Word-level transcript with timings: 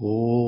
Oh. 0.00 0.43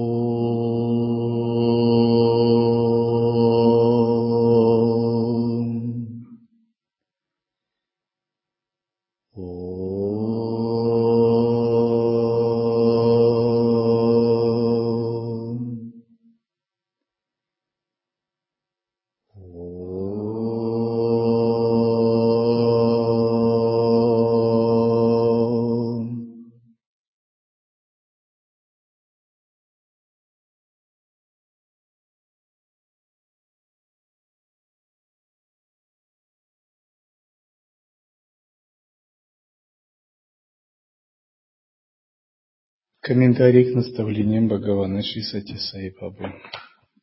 Комментарий 43.06 43.70
к 43.70 43.74
наставлениям 43.76 44.48
Бхагавана 44.48 45.00
Шри 45.00 45.22
Сати 45.22 45.56
Бабы. 46.00 46.32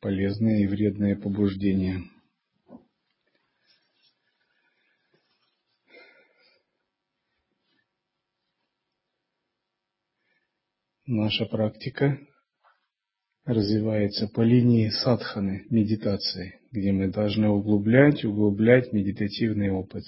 Полезные 0.02 0.64
и 0.64 0.66
вредные 0.66 1.16
побуждения. 1.16 2.02
Наша 11.06 11.46
практика 11.46 12.18
развивается 13.46 14.28
по 14.28 14.42
линии 14.42 14.90
садханы, 14.90 15.64
медитации, 15.70 16.60
где 16.70 16.92
мы 16.92 17.08
должны 17.08 17.48
углублять, 17.48 18.26
углублять 18.26 18.92
медитативный 18.92 19.70
опыт, 19.70 20.04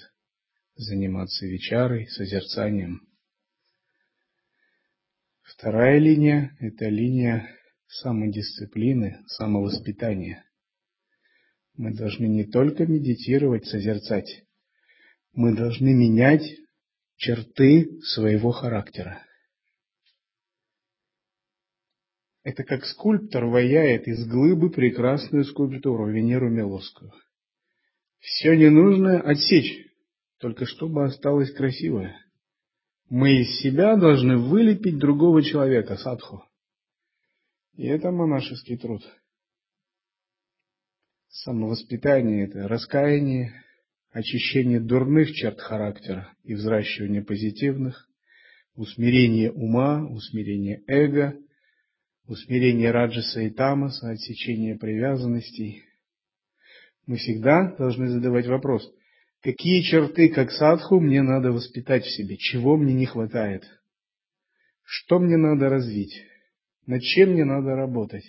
заниматься 0.75 1.47
вечарой, 1.47 2.07
созерцанием– 2.09 3.01
Вторая 5.47 5.99
линия– 6.01 6.57
это 6.61 6.89
линия 6.89 7.49
самодисциплины, 7.87 9.23
самовоспитания. 9.29 10.45
Мы 11.77 11.95
должны 11.95 12.27
не 12.27 12.45
только 12.45 12.85
медитировать, 12.85 13.65
созерцать, 13.65 14.43
мы 15.33 15.55
должны 15.55 15.95
менять 15.95 16.43
черты 17.15 18.01
своего 18.03 18.51
характера. 18.51 19.23
Это 22.43 22.65
как 22.65 22.85
скульптор 22.85 23.45
ваяет 23.45 24.09
из 24.09 24.27
глыбы 24.27 24.71
прекрасную 24.71 25.45
скульптуру 25.45 26.11
Венеру 26.11 26.51
Милосскую. 26.51 27.13
Все 28.19 28.57
ненужное 28.57 29.21
отсечь, 29.21 29.87
только 30.39 30.67
чтобы 30.67 31.05
осталось 31.05 31.53
красивое. 31.53 32.26
Мы 33.09 33.41
из 33.43 33.61
себя 33.61 33.97
должны 33.97 34.37
вылепить 34.37 34.99
другого 34.99 35.43
человека, 35.43 35.97
садху. 35.97 36.45
И 37.77 37.87
это 37.87 38.11
монашеский 38.11 38.77
труд. 38.77 39.03
Самовоспитание– 41.29 42.47
это 42.49 42.67
раскаяние, 42.67 43.63
очищение 44.11 44.81
дурных 44.81 45.33
черт 45.33 45.61
характера 45.61 46.33
и 46.43 46.55
взращивание 46.55 47.23
позитивных, 47.23 48.09
усмирение 48.75 49.53
ума, 49.53 50.05
усмирение 50.05 50.83
эго, 50.89 51.37
усмирение 52.27 52.91
раджаса 52.91 53.43
и 53.43 53.51
тамаса, 53.51 54.11
отсечение 54.11 54.77
привязанностей. 54.77 55.85
Мы 57.07 57.19
всегда 57.19 57.77
должны 57.77 58.09
задавать 58.09 58.47
вопрос– 58.47 58.91
Какие 59.47 59.83
черты, 59.83 60.29
как 60.29 60.51
садху, 60.51 60.99
мне 60.99 61.23
надо 61.23 61.53
воспитать 61.53 62.05
в 62.05 62.11
себе? 62.11 62.37
Чего 62.37 62.77
мне 62.77 62.93
не 62.95 63.07
хватает? 63.07 63.63
Что 64.83 65.21
мне 65.21 65.37
надо 65.37 65.69
развить? 65.69 66.21
Над 66.85 67.01
чем 67.03 67.31
мне 67.31 67.45
надо 67.45 67.77
работать? 67.77 68.25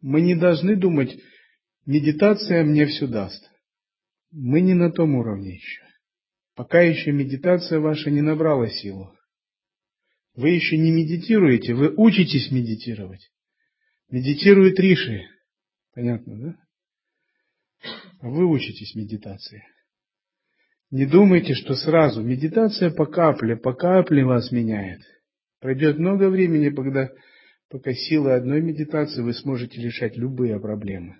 Мы 0.00 0.20
не 0.20 0.34
должны 0.34 0.74
думать, 0.74 1.16
медитация 1.86 2.64
мне 2.64 2.86
все 2.86 3.06
даст. 3.06 3.48
Мы 4.32 4.62
не 4.62 4.74
на 4.74 4.90
том 4.90 5.14
уровне 5.14 5.54
еще. 5.54 5.84
Пока 6.56 6.80
еще 6.80 7.12
медитация 7.12 7.78
ваша 7.78 8.10
не 8.10 8.20
набрала 8.20 8.68
силу. 8.68 9.16
Вы 10.34 10.50
еще 10.50 10.76
не 10.76 10.90
медитируете, 10.90 11.74
вы 11.74 11.94
учитесь 11.96 12.50
медитировать. 12.50 13.30
Медитирует 14.10 14.80
Риши. 14.80 15.20
Понятно, 15.94 16.36
да? 16.36 16.67
Вы 18.20 18.46
учитесь 18.46 18.94
медитации. 18.94 19.62
Не 20.90 21.06
думайте, 21.06 21.54
что 21.54 21.74
сразу. 21.74 22.22
Медитация 22.22 22.90
по 22.90 23.06
капле, 23.06 23.56
по 23.56 23.74
капле 23.74 24.24
вас 24.24 24.50
меняет. 24.50 25.00
Пройдет 25.60 25.98
много 25.98 26.30
времени, 26.30 26.70
когда, 26.70 27.10
пока 27.68 27.92
силой 27.92 28.36
одной 28.36 28.62
медитации 28.62 29.22
вы 29.22 29.34
сможете 29.34 29.80
решать 29.80 30.16
любые 30.16 30.58
проблемы. 30.58 31.16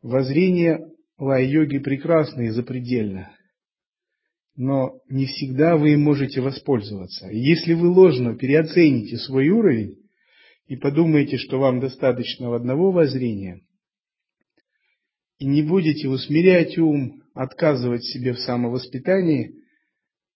Воззрение 0.00 0.80
лай-йоги 1.18 1.78
прекрасно 1.78 2.42
и 2.42 2.48
запредельно. 2.48 3.30
Но 4.56 5.00
не 5.08 5.26
всегда 5.26 5.76
вы 5.76 5.92
им 5.92 6.02
можете 6.02 6.40
воспользоваться. 6.40 7.28
Если 7.28 7.74
вы 7.74 7.88
ложно 7.88 8.36
переоцените 8.36 9.16
свой 9.18 9.48
уровень 9.48 9.98
и 10.66 10.76
подумаете, 10.76 11.36
что 11.36 11.58
вам 11.58 11.80
достаточно 11.80 12.54
одного 12.54 12.90
воззрения– 12.90 13.60
и 15.42 15.44
не 15.44 15.62
будете 15.62 16.08
усмирять 16.08 16.78
ум, 16.78 17.20
отказывать 17.34 18.04
себе 18.04 18.32
в 18.32 18.38
самовоспитании, 18.38 19.56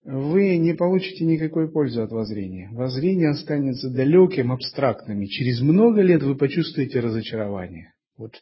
вы 0.03 0.57
не 0.57 0.75
получите 0.75 1.25
никакой 1.25 1.71
пользы 1.71 2.01
от 2.01 2.11
воззрения. 2.11 2.71
Воззрение 2.73 3.31
останется 3.31 3.89
далеким, 3.89 4.51
абстрактным, 4.51 5.23
и 5.23 5.29
через 5.29 5.61
много 5.61 6.03
лет 6.03 6.25
вы 6.25 6.35
почувствуете 6.35 6.99
разочарование. 6.99 7.95
Вот 8.19 8.33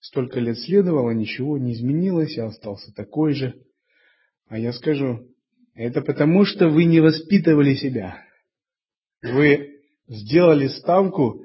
столько 0.00 0.40
лет 0.40 0.58
следовало, 0.58 1.10
ничего 1.10 1.58
не 1.58 1.74
изменилось, 1.74 2.38
я 2.38 2.46
остался 2.46 2.90
такой 2.94 3.34
же. 3.34 3.54
А 4.48 4.58
я 4.58 4.72
скажу, 4.72 5.26
это 5.74 6.00
потому, 6.00 6.46
что 6.46 6.70
вы 6.70 6.84
не 6.84 7.00
воспитывали 7.00 7.74
себя. 7.74 8.16
Вы 9.22 9.82
сделали 10.06 10.68
ставку 10.68 11.44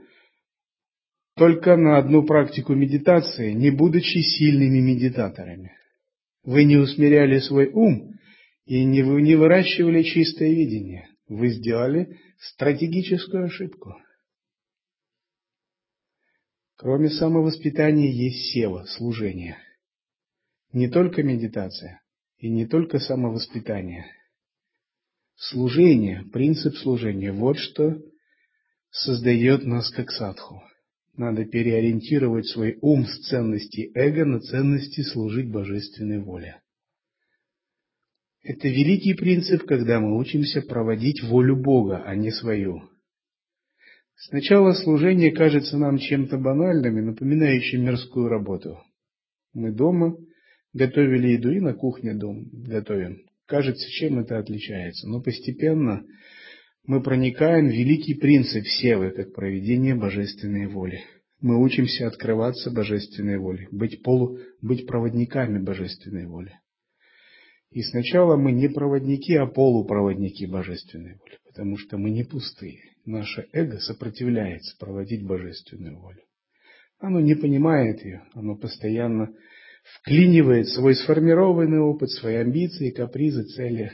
только 1.35 1.75
на 1.75 1.97
одну 1.97 2.23
практику 2.25 2.73
медитации, 2.75 3.53
не 3.53 3.71
будучи 3.71 4.19
сильными 4.19 4.79
медитаторами. 4.79 5.71
Вы 6.43 6.65
не 6.65 6.77
усмиряли 6.77 7.39
свой 7.39 7.71
ум 7.71 8.13
и 8.65 8.83
не, 8.83 9.01
не 9.01 9.35
выращивали 9.35 10.03
чистое 10.03 10.49
видение. 10.49 11.07
Вы 11.27 11.49
сделали 11.49 12.19
стратегическую 12.37 13.45
ошибку. 13.45 13.95
Кроме 16.75 17.09
самовоспитания 17.09 18.11
есть 18.11 18.51
сева, 18.51 18.83
служение. 18.85 19.57
Не 20.73 20.89
только 20.89 21.23
медитация 21.23 22.01
и 22.37 22.49
не 22.49 22.67
только 22.67 22.99
самовоспитание. 22.99 24.05
Служение, 25.35 26.23
принцип 26.31 26.75
служения, 26.75 27.31
вот 27.31 27.57
что 27.57 27.99
создает 28.91 29.63
нас 29.63 29.89
как 29.91 30.11
садху. 30.11 30.61
Надо 31.15 31.45
переориентировать 31.45 32.47
свой 32.47 32.77
ум 32.81 33.05
с 33.05 33.27
ценности 33.27 33.91
эго 33.93 34.25
на 34.25 34.39
ценности 34.39 35.01
служить 35.01 35.51
божественной 35.51 36.19
воле. 36.19 36.59
Это 38.41 38.67
великий 38.67 39.13
принцип, 39.13 39.63
когда 39.65 39.99
мы 39.99 40.17
учимся 40.17 40.61
проводить 40.61 41.23
волю 41.23 41.55
Бога, 41.55 42.03
а 42.03 42.15
не 42.15 42.31
свою. 42.31 42.89
Сначала 44.15 44.73
служение 44.73 45.31
кажется 45.31 45.77
нам 45.77 45.97
чем-то 45.97 46.37
банальным 46.37 46.97
и 46.97 47.01
напоминающим 47.01 47.83
мирскую 47.83 48.27
работу. 48.27 48.79
Мы 49.53 49.71
дома 49.71 50.17
готовили 50.73 51.33
еду 51.33 51.51
и 51.51 51.59
на 51.59 51.73
кухне 51.73 52.15
дом 52.15 52.49
готовим. 52.51 53.21
Кажется, 53.45 53.87
чем 53.89 54.19
это 54.19 54.39
отличается. 54.39 55.07
Но 55.07 55.21
постепенно 55.21 56.03
мы 56.85 57.01
проникаем 57.01 57.67
в 57.67 57.71
великий 57.71 58.13
принцип 58.13 58.65
Севы, 58.65 59.11
как 59.11 59.33
проведение 59.33 59.95
божественной 59.95 60.67
воли. 60.67 61.01
Мы 61.39 61.61
учимся 61.61 62.07
открываться 62.07 62.71
божественной 62.71 63.37
воле, 63.37 63.67
быть, 63.71 64.01
полу, 64.03 64.39
быть 64.61 64.85
проводниками 64.85 65.59
божественной 65.59 66.25
воли. 66.25 66.53
И 67.71 67.81
сначала 67.81 68.37
мы 68.37 68.51
не 68.51 68.67
проводники, 68.67 69.33
а 69.35 69.45
полупроводники 69.45 70.45
божественной 70.45 71.15
воли, 71.15 71.37
потому 71.45 71.77
что 71.77 71.97
мы 71.97 72.11
не 72.11 72.23
пустые. 72.23 72.79
Наше 73.05 73.47
эго 73.51 73.79
сопротивляется 73.79 74.75
проводить 74.77 75.25
божественную 75.25 75.99
волю. 75.99 76.21
Оно 76.99 77.19
не 77.19 77.35
понимает 77.35 78.03
ее, 78.05 78.23
оно 78.33 78.55
постоянно 78.55 79.33
вклинивает 79.99 80.69
свой 80.69 80.95
сформированный 80.95 81.79
опыт, 81.79 82.09
свои 82.11 82.35
амбиции, 82.35 82.91
капризы, 82.91 83.43
цели 83.43 83.91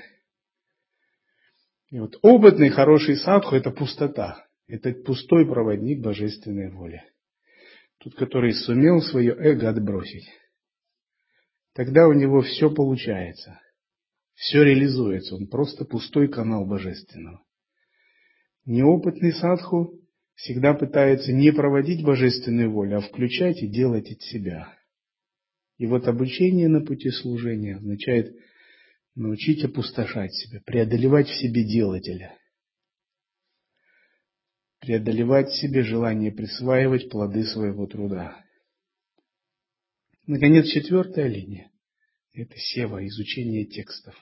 и 1.91 1.99
вот 1.99 2.17
опытный, 2.21 2.69
хороший 2.69 3.15
садху– 3.15 3.55
это 3.57 3.71
пустота. 3.71 4.45
Это 4.67 4.91
пустой 4.93 5.47
проводник 5.47 6.01
божественной 6.01 6.71
воли. 6.71 7.03
Тот, 7.97 8.13
который 8.15 8.53
сумел 8.53 9.01
свое 9.01 9.35
эго 9.35 9.69
отбросить. 9.69 10.29
Тогда 11.73 12.07
у 12.07 12.13
него 12.13 12.41
все 12.41 12.69
получается. 12.69 13.59
Все 14.35 14.63
реализуется. 14.63 15.35
Он 15.35 15.47
просто 15.47 15.85
пустой 15.85 16.27
канал 16.27 16.65
божественного. 16.65 17.43
Неопытный 18.65 19.33
садху 19.33 19.99
всегда 20.35 20.75
пытается 20.75 21.33
не 21.33 21.51
проводить 21.51 22.05
божественную 22.05 22.71
волю, 22.71 22.97
а 22.97 23.01
включать 23.01 23.61
и 23.63 23.67
делать 23.67 24.11
от 24.11 24.21
себя. 24.21 24.73
И 25.77 25.87
вот 25.87 26.07
обучение 26.07 26.67
на 26.67 26.81
пути 26.81 27.09
служения 27.09 27.77
означает 27.77 28.35
научить 29.19 29.63
опустошать 29.63 30.33
себя, 30.33 30.61
преодолевать 30.65 31.27
в 31.27 31.35
себе 31.35 31.63
делателя, 31.63 32.37
преодолевать 34.79 35.49
в 35.49 35.59
себе 35.59 35.83
желание 35.83 36.31
присваивать 36.31 37.09
плоды 37.09 37.43
своего 37.45 37.85
труда. 37.85 38.43
Наконец, 40.25 40.67
четвертая 40.67 41.27
линия– 41.27 41.69
это 42.33 42.55
сева, 42.55 43.05
изучение 43.07 43.65
текстов. 43.65 44.15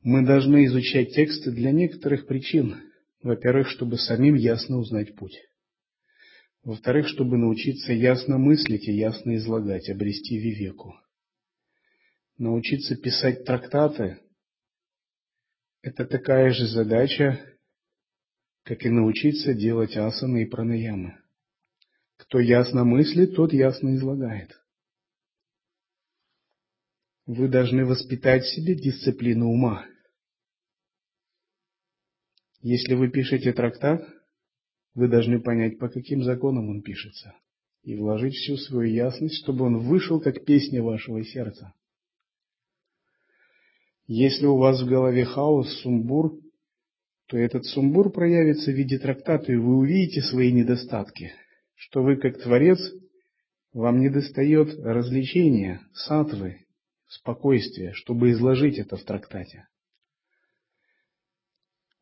Мы 0.00 0.24
должны 0.24 0.64
изучать 0.66 1.14
тексты 1.14 1.52
для 1.52 1.72
некоторых 1.72 2.26
причин. 2.26 2.90
Во-первых, 3.22 3.68
чтобы 3.68 3.98
самим 3.98 4.34
ясно 4.34 4.78
узнать 4.78 5.14
путь. 5.14 5.38
Во-вторых, 6.64 7.06
чтобы 7.06 7.36
научиться 7.36 7.92
ясно 7.92 8.38
мыслить 8.38 8.88
и 8.88 8.92
ясно 8.92 9.36
излагать, 9.36 9.88
обрести 9.90 10.38
вивеку. 10.38 10.96
Научиться 12.42 12.96
писать 12.96 13.44
трактаты– 13.44 14.18
это 15.82 16.04
такая 16.04 16.52
же 16.52 16.66
задача, 16.66 17.38
как 18.64 18.84
и 18.84 18.88
научиться 18.88 19.54
делать 19.54 19.96
асаны 19.96 20.42
и 20.42 20.46
пранаямы. 20.46 21.22
Кто 22.16 22.40
ясно 22.40 22.82
мыслит, 22.82 23.36
тот 23.36 23.52
ясно 23.52 23.94
излагает. 23.94 24.60
Вы 27.26 27.46
должны 27.46 27.84
воспитать 27.84 28.42
в 28.42 28.52
себе 28.52 28.74
дисциплину 28.74 29.46
ума. 29.46 29.86
Если 32.60 32.94
вы 32.94 33.08
пишете 33.08 33.52
трактат, 33.52 34.04
вы 34.94 35.06
должны 35.06 35.40
понять, 35.40 35.78
по 35.78 35.88
каким 35.88 36.24
законам 36.24 36.70
он 36.70 36.82
пишется, 36.82 37.36
и 37.84 37.94
вложить 37.94 38.34
всю 38.34 38.56
свою 38.56 38.92
ясность, 38.92 39.40
чтобы 39.44 39.64
он 39.64 39.78
вышел 39.78 40.20
как 40.20 40.44
песня 40.44 40.82
вашего 40.82 41.22
сердца. 41.22 41.72
Если 44.06 44.46
у 44.46 44.56
вас 44.56 44.82
в 44.82 44.86
голове 44.86 45.24
хаос, 45.24 45.68
сумбур, 45.80 46.38
то 47.28 47.38
этот 47.38 47.64
сумбур 47.66 48.10
проявится 48.10 48.70
в 48.70 48.74
виде 48.74 48.98
трактата, 48.98 49.52
и 49.52 49.56
вы 49.56 49.76
увидите 49.76 50.22
свои 50.22 50.52
недостатки, 50.52 51.32
что 51.74 52.02
вы, 52.02 52.16
как 52.16 52.42
творец, 52.42 52.78
вам 53.72 54.00
недостает 54.00 54.78
развлечения, 54.84 55.80
сатвы, 55.94 56.66
спокойствия, 57.06 57.92
чтобы 57.92 58.32
изложить 58.32 58.78
это 58.78 58.96
в 58.96 59.04
трактате. 59.04 59.66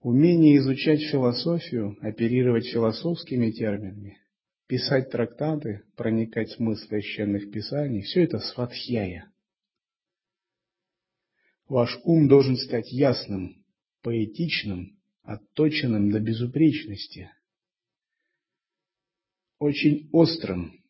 Умение 0.00 0.56
изучать 0.56 1.02
философию, 1.02 1.96
оперировать 2.00 2.66
философскими 2.66 3.50
терминами, 3.50 4.16
писать 4.66 5.10
трактаты, 5.10 5.82
проникать 5.94 6.48
в 6.48 6.56
смысл 6.56 6.86
священных 6.86 7.50
писаний– 7.50 8.00
все 8.02 8.24
это 8.24 8.38
сватхьяя. 8.38 9.29
Ваш 11.70 12.00
ум 12.02 12.26
должен 12.26 12.56
стать 12.56 12.90
ясным, 12.90 13.64
поэтичным, 14.02 14.98
отточенным 15.22 16.10
до 16.10 16.18
безупречности, 16.18 17.30
очень 19.60 20.08
острым, 20.10 20.82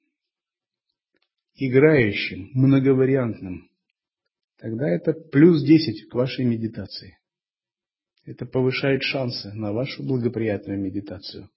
играющим, 1.54 2.52
многовариантным. 2.54 3.70
Тогда 4.56 4.88
это 4.88 5.12
плюс 5.12 5.62
10 5.62 6.08
к 6.08 6.14
вашей 6.14 6.46
медитации. 6.46 7.18
Это 8.24 8.46
повышает 8.46 9.02
шансы 9.02 9.52
на 9.52 9.74
вашу 9.74 10.02
благоприятную 10.02 10.80
медитацию. 10.80 11.50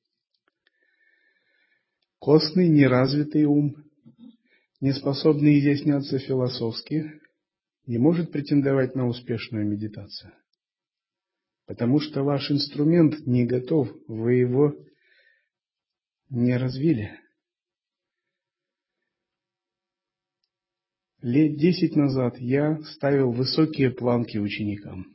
Костный, 2.19 2.67
неразвитый 2.67 3.45
ум, 3.45 3.85
не 4.81 4.91
способный 4.91 5.59
изъясняться 5.59 6.19
философски, 6.19 7.22
не 7.85 7.97
может 7.97 8.31
претендовать 8.31 8.95
на 8.95 9.07
успешную 9.07 9.67
медитацию. 9.67 10.33
Потому 11.65 11.99
что 11.99 12.23
ваш 12.23 12.51
инструмент 12.51 13.25
не 13.25 13.45
готов, 13.45 13.89
вы 14.07 14.35
его 14.35 14.73
не 16.29 16.57
развили. 16.57 17.19
Лет 21.21 21.57
десять 21.57 21.95
назад 21.95 22.37
я 22.39 22.81
ставил 22.83 23.31
высокие 23.31 23.91
планки 23.91 24.37
ученикам. 24.37 25.05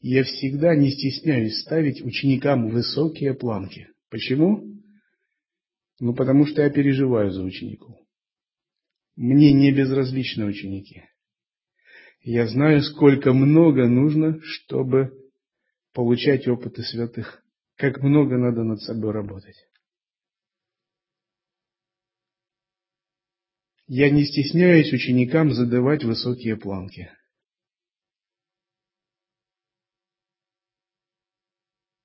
Я 0.00 0.22
всегда 0.22 0.76
не 0.76 0.92
стесняюсь 0.92 1.60
ставить 1.60 2.02
ученикам 2.02 2.68
высокие 2.68 3.34
планки. 3.34 3.88
Почему? 4.08 4.64
Ну, 5.98 6.14
потому 6.14 6.46
что 6.46 6.62
я 6.62 6.70
переживаю 6.70 7.32
за 7.32 7.42
учеников. 7.42 7.96
Мне 9.16 9.52
не 9.52 9.72
безразличны 9.72 10.44
ученики. 10.44 11.04
Я 12.28 12.48
знаю, 12.48 12.82
сколько 12.82 13.32
много 13.32 13.86
нужно, 13.86 14.40
чтобы 14.42 15.30
получать 15.92 16.48
опыты 16.48 16.82
святых. 16.82 17.40
Как 17.76 18.02
много 18.02 18.36
надо 18.36 18.64
над 18.64 18.82
собой 18.82 19.12
работать. 19.12 19.54
Я 23.86 24.10
не 24.10 24.24
стесняюсь 24.24 24.92
ученикам 24.92 25.52
задавать 25.52 26.02
высокие 26.02 26.56
планки. 26.56 27.12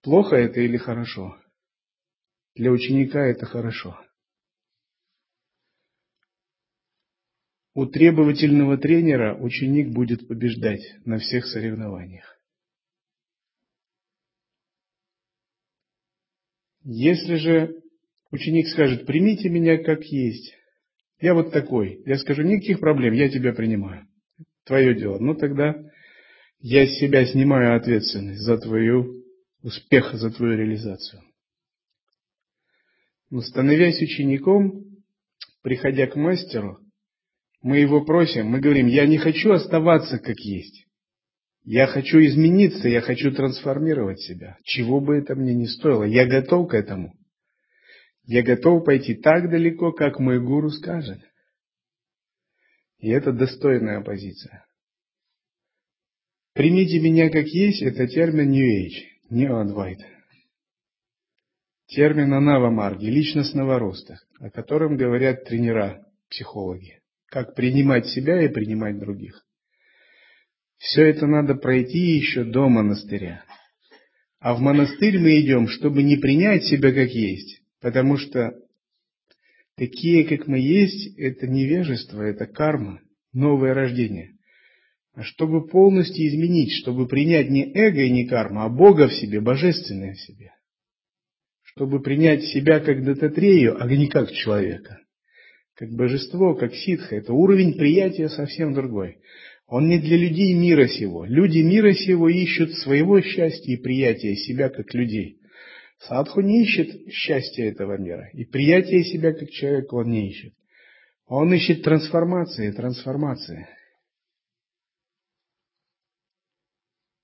Плохо 0.03 0.35
это 0.35 0.59
или 0.59 0.77
хорошо? 0.77 1.35
Для 2.53 2.69
ученика 2.69 3.25
это 3.25 3.47
хорошо. 3.47 3.99
У 7.73 7.85
требовательного 7.85 8.77
тренера 8.77 9.35
ученик 9.35 9.93
будет 9.93 10.27
побеждать 10.27 10.81
на 11.05 11.19
всех 11.19 11.45
соревнованиях. 11.45 12.37
Если 16.83 17.35
же 17.35 17.81
ученик 18.31 18.67
скажет, 18.67 19.05
примите 19.05 19.49
меня 19.49 19.77
как 19.77 20.03
есть, 20.03 20.53
я 21.19 21.33
вот 21.33 21.53
такой, 21.53 22.01
я 22.05 22.17
скажу, 22.17 22.41
никаких 22.41 22.79
проблем, 22.79 23.13
я 23.13 23.29
тебя 23.29 23.53
принимаю, 23.53 24.07
твое 24.65 24.95
дело, 24.95 25.19
ну 25.19 25.35
тогда 25.35 25.75
я 26.59 26.85
с 26.85 26.99
себя 26.99 27.25
снимаю 27.25 27.77
ответственность 27.77 28.41
за 28.41 28.57
твою 28.57 29.23
успеха 29.61 30.17
за 30.17 30.31
твою 30.31 30.57
реализацию. 30.57 31.21
Но 33.29 33.41
становясь 33.41 34.01
учеником, 34.01 34.83
приходя 35.61 36.07
к 36.07 36.15
мастеру, 36.15 36.79
мы 37.61 37.77
его 37.77 38.03
просим, 38.03 38.47
мы 38.47 38.59
говорим, 38.59 38.87
я 38.87 39.05
не 39.05 39.17
хочу 39.17 39.51
оставаться 39.51 40.17
как 40.17 40.37
есть. 40.39 40.85
Я 41.63 41.85
хочу 41.85 42.19
измениться, 42.19 42.89
я 42.89 43.01
хочу 43.01 43.31
трансформировать 43.31 44.19
себя. 44.19 44.57
Чего 44.63 44.99
бы 44.99 45.17
это 45.17 45.35
мне 45.35 45.53
ни 45.53 45.65
стоило, 45.65 46.03
я 46.03 46.25
готов 46.25 46.69
к 46.69 46.73
этому. 46.73 47.13
Я 48.23 48.43
готов 48.43 48.83
пойти 48.83 49.15
так 49.15 49.49
далеко, 49.49 49.91
как 49.91 50.19
мой 50.19 50.39
гуру 50.39 50.69
скажет. 50.69 51.19
И 52.99 53.09
это 53.09 53.31
достойная 53.31 54.01
позиция. 54.01 54.65
Примите 56.53 56.99
меня 56.99 57.29
как 57.29 57.47
есть, 57.47 57.81
это 57.81 58.07
термин 58.07 58.49
New 58.49 58.65
Age 58.65 59.11
не 59.31 59.45
Адвайт. 59.45 59.99
Термин 61.87 62.33
Анава-марги, 62.33 63.05
личностного 63.05 63.79
роста, 63.79 64.19
о 64.39 64.49
котором 64.49 64.97
говорят 64.97 65.45
тренера, 65.45 66.05
психологи. 66.29 67.00
Как 67.31 67.55
принимать 67.55 68.05
себя 68.09 68.43
и 68.43 68.49
принимать 68.49 68.99
других. 68.99 69.43
Все 70.77 71.07
это 71.07 71.25
надо 71.25 71.55
пройти 71.55 71.97
еще 71.97 72.43
до 72.43 72.69
монастыря. 72.69 73.43
А 74.39 74.53
в 74.53 74.59
монастырь 74.59 75.17
мы 75.17 75.41
идем, 75.41 75.67
чтобы 75.67 76.03
не 76.03 76.17
принять 76.17 76.65
себя 76.65 76.93
как 76.93 77.09
есть, 77.09 77.61
потому 77.81 78.17
что 78.17 78.53
такие, 79.75 80.25
как 80.25 80.47
мы 80.47 80.59
есть, 80.59 81.17
это 81.17 81.47
невежество, 81.47 82.21
это 82.21 82.45
карма, 82.45 83.01
новое 83.33 83.73
рождение 83.73 84.35
а 85.13 85.23
чтобы 85.23 85.67
полностью 85.67 86.27
изменить, 86.27 86.71
чтобы 86.81 87.07
принять 87.07 87.49
не 87.49 87.71
эго 87.73 88.01
и 88.01 88.09
не 88.09 88.27
карма, 88.27 88.65
а 88.65 88.69
Бога 88.69 89.07
в 89.07 89.13
себе, 89.13 89.41
божественное 89.41 90.13
в 90.13 90.19
себе. 90.19 90.53
Чтобы 91.63 92.01
принять 92.01 92.43
себя 92.45 92.79
как 92.79 93.03
дататрею, 93.03 93.81
а 93.81 93.87
не 93.87 94.07
как 94.07 94.31
человека. 94.31 95.00
Как 95.81 95.89
божество, 95.93 96.53
как 96.53 96.75
ситха. 96.75 97.15
Это 97.15 97.33
уровень 97.33 97.73
приятия 97.73 98.29
совсем 98.29 98.71
другой. 98.75 99.17
Он 99.65 99.89
не 99.89 99.97
для 99.97 100.15
людей 100.15 100.53
мира 100.53 100.85
сего. 100.85 101.25
Люди 101.25 101.57
мира 101.57 101.91
сего 101.93 102.29
ищут 102.29 102.75
своего 102.75 103.19
счастья 103.19 103.73
и 103.73 103.81
приятия 103.81 104.35
себя 104.35 104.69
как 104.69 104.93
людей. 104.93 105.39
Садху 105.97 106.41
не 106.41 106.61
ищет 106.65 107.11
счастья 107.11 107.65
этого 107.65 107.97
мира. 107.97 108.29
И 108.33 108.45
приятия 108.45 109.03
себя 109.05 109.33
как 109.33 109.49
человека 109.49 109.95
он 109.95 110.11
не 110.11 110.29
ищет. 110.29 110.53
Он 111.25 111.51
ищет 111.51 111.81
трансформации, 111.81 112.69
трансформации. 112.69 113.67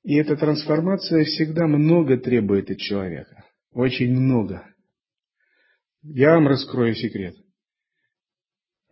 И 0.04 0.16
эта 0.16 0.36
трансформация 0.36 1.26
всегда 1.26 1.68
много 1.68 2.18
требует 2.18 2.72
от 2.72 2.80
человека. 2.80 3.46
Очень 3.72 4.14
много. 4.14 4.66
Я 6.02 6.32
вам 6.34 6.48
раскрою 6.48 6.96
секрет. 6.96 7.36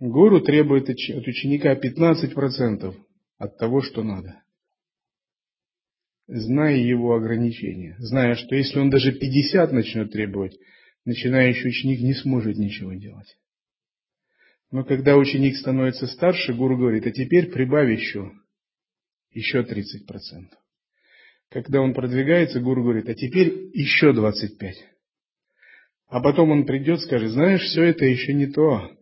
Гуру 0.10 0.40
требует 0.42 0.90
от 0.90 0.98
ученика 0.98 1.74
15% 1.74 2.96
от 3.38 3.58
того, 3.58 3.82
что 3.82 4.04
надо. 4.04 4.42
Зная 6.28 6.78
его 6.78 7.16
ограничения, 7.16 7.96
зная, 8.00 8.36
что 8.36 8.56
если 8.56 8.80
он 8.80 8.90
даже 8.90 9.14
50 9.14 9.72
начнет 9.72 10.12
требовать, 10.12 10.58
начинающий 11.06 11.70
ученик 11.70 12.02
не 12.02 12.14
сможет 12.14 12.58
ничего 12.58 12.94
делать. 12.94 13.38
Но 14.72 14.84
когда 14.84 15.18
ученик 15.18 15.56
становится 15.56 16.08
старше, 16.08 16.54
гуру 16.54 16.78
говорит, 16.78 17.06
а 17.06 17.12
теперь 17.12 17.52
прибавь 17.52 17.90
еще, 17.90 18.32
еще 19.32 19.62
30%. 19.62 20.50
Когда 21.50 21.82
он 21.82 21.94
продвигается, 21.94 22.60
гуру 22.60 22.84
говорит, 22.84 23.08
а 23.08 23.14
теперь 23.14 23.70
еще 23.74 24.14
25. 24.14 24.76
А 26.08 26.22
потом 26.22 26.52
он 26.52 26.66
придет, 26.66 27.02
скажет, 27.02 27.32
знаешь, 27.32 27.62
все 27.62 27.84
это 27.84 28.06
еще 28.06 28.34
не 28.34 28.48
то. 28.48 28.95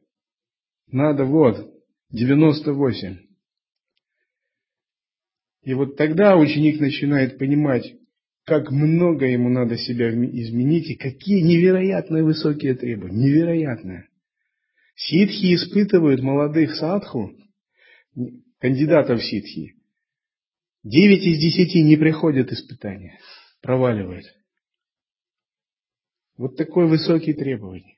Надо 0.93 1.25
вот, 1.25 1.73
98. 2.11 3.17
И 5.63 5.73
вот 5.73 5.97
тогда 5.97 6.37
ученик 6.37 6.79
начинает 6.79 7.39
понимать, 7.39 7.95
как 8.45 8.69
много 8.69 9.25
ему 9.25 9.49
надо 9.49 9.75
себя 9.75 10.11
изменить 10.11 10.91
и 10.91 10.95
какие 10.95 11.41
невероятные 11.41 12.23
высокие 12.23 12.75
требования. 12.75 13.25
Невероятные. 13.25 14.07
Ситхи 14.95 15.55
испытывают 15.55 16.21
молодых 16.21 16.75
садху, 16.75 17.31
кандидатов 18.59 19.19
в 19.19 19.25
ситхи. 19.25 19.73
Девять 20.83 21.25
из 21.25 21.39
десяти 21.39 21.81
не 21.81 21.97
приходят 21.97 22.51
испытания, 22.51 23.17
проваливают. 23.63 24.25
Вот 26.37 26.55
такое 26.55 26.85
высокие 26.85 27.33
требования. 27.33 27.97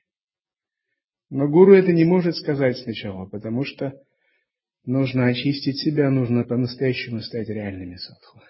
Но 1.30 1.48
гуру 1.48 1.74
это 1.74 1.92
не 1.92 2.04
может 2.04 2.36
сказать 2.36 2.78
сначала, 2.78 3.26
потому 3.26 3.64
что 3.64 3.94
нужно 4.84 5.26
очистить 5.26 5.78
себя, 5.78 6.10
нужно 6.10 6.44
по-настоящему 6.44 7.20
стать 7.20 7.48
реальными 7.48 7.96
садху. 7.96 8.40